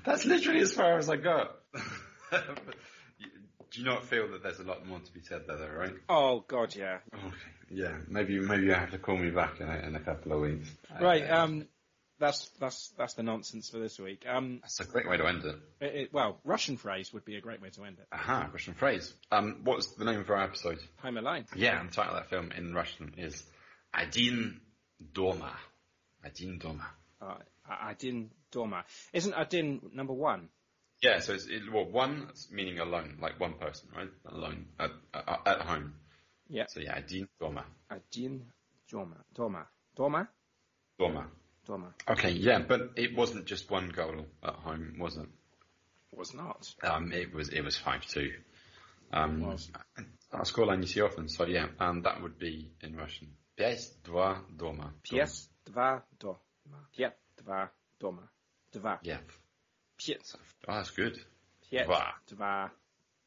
[0.06, 1.56] That's literally as far as I got.
[2.32, 5.94] Do you not feel that there's a lot more to be said there, though, right?
[6.10, 6.98] Oh God, yeah.
[7.14, 7.36] Okay.
[7.70, 10.41] Yeah, maybe maybe you have to call me back in a, in a couple of
[10.41, 10.70] weeks.
[10.99, 11.30] Right.
[11.30, 11.68] Um,
[12.20, 14.24] that's that's that's the nonsense for this week.
[14.28, 15.56] Um, That's a great way to end it.
[15.82, 18.08] it, it- well, Russian phrase would be a great way to end it.
[18.12, 19.14] Aha, Russian phrase.
[19.32, 20.80] Um, what's the name of our episode?
[21.02, 21.46] Home Alone.
[21.56, 23.44] Yeah, and the title of that film in Russian is
[23.94, 24.60] Adin
[25.14, 25.52] Doma.
[26.24, 26.86] Adin Doma.
[27.22, 27.36] Uh,
[27.70, 28.84] Adin Doma.
[29.14, 30.50] Isn't Adin number one?
[31.02, 34.08] Yeah, so it's it, well, one meaning alone, like one person, right?
[34.28, 35.96] Alone at, at, at home.
[36.48, 36.66] Yeah.
[36.70, 37.64] So yeah, Adin Doma.
[37.92, 38.46] Adin
[38.92, 39.18] Doma.
[39.38, 39.66] Doma.
[39.98, 40.28] Doma.
[41.00, 41.26] Doma.
[41.69, 41.93] Doma.
[42.09, 45.29] Okay, yeah, but it wasn't just one goal at home, was it?
[46.12, 46.67] Was not.
[46.83, 48.33] Um, it was it was five two.
[49.12, 49.71] Um, Was.
[50.33, 53.29] Our scoreline you see often, so yeah, and that would be in Russian.
[53.57, 54.93] Пять, два, дома.
[55.09, 56.37] Pies dva doma.
[56.97, 57.12] Piet
[57.43, 57.69] dva
[58.01, 58.29] doma.
[58.73, 58.99] Dva.
[59.03, 59.19] Yeah.
[59.99, 60.23] Piet.
[60.69, 61.19] Oh, that's good.
[61.69, 62.12] Piet Dva.
[62.33, 62.71] dva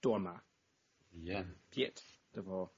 [0.01, 0.39] doma.
[1.21, 1.43] Yeah.
[1.71, 2.01] Piet
[2.35, 2.69] dva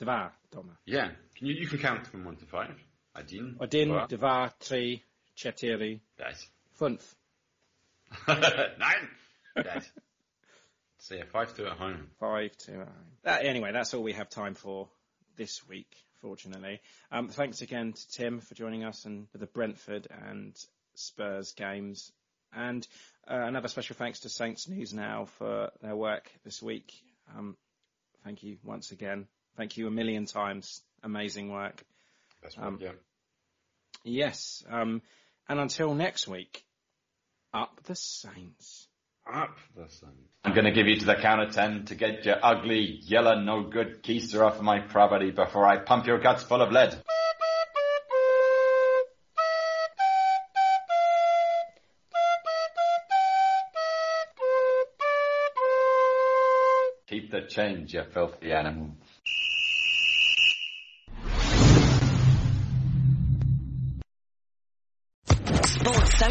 [0.00, 0.76] dva doma.
[0.86, 1.10] Yeah.
[1.36, 2.76] Can you you can count from one to five.
[3.16, 3.56] Один.
[3.60, 5.02] Один, два, два, три,
[5.34, 6.48] четыре, пять.
[6.78, 7.14] fünf.
[8.26, 9.08] Nine.
[9.56, 9.90] Pять.
[10.98, 12.10] So yeah, five two at home.
[12.20, 12.88] Five to nine.
[13.24, 14.88] That, anyway, that's all we have time for
[15.36, 15.90] this week,
[16.20, 16.80] fortunately.
[17.10, 20.56] Um, thanks again to Tim for joining us and for the Brentford and
[20.94, 22.12] Spurs games.
[22.54, 22.86] And
[23.26, 26.92] uh, another special thanks to Saints News Now for their work this week.
[27.36, 27.56] Um,
[28.24, 29.26] thank you once again.
[29.56, 30.82] Thank you a million times.
[31.02, 31.82] Amazing work.
[32.42, 32.66] That's right.
[32.66, 32.92] Um, yeah.
[34.03, 34.63] Yes.
[34.69, 35.01] Um,
[35.49, 36.63] and until next week,
[37.53, 38.87] up the Saints.
[39.31, 40.31] Up the Saints.
[40.43, 43.39] I'm going to give you to the count of ten to get your ugly, yellow,
[43.39, 46.95] no good keister off my property before I pump your guts full of lead.
[57.07, 58.91] Keep the change, you filthy animal.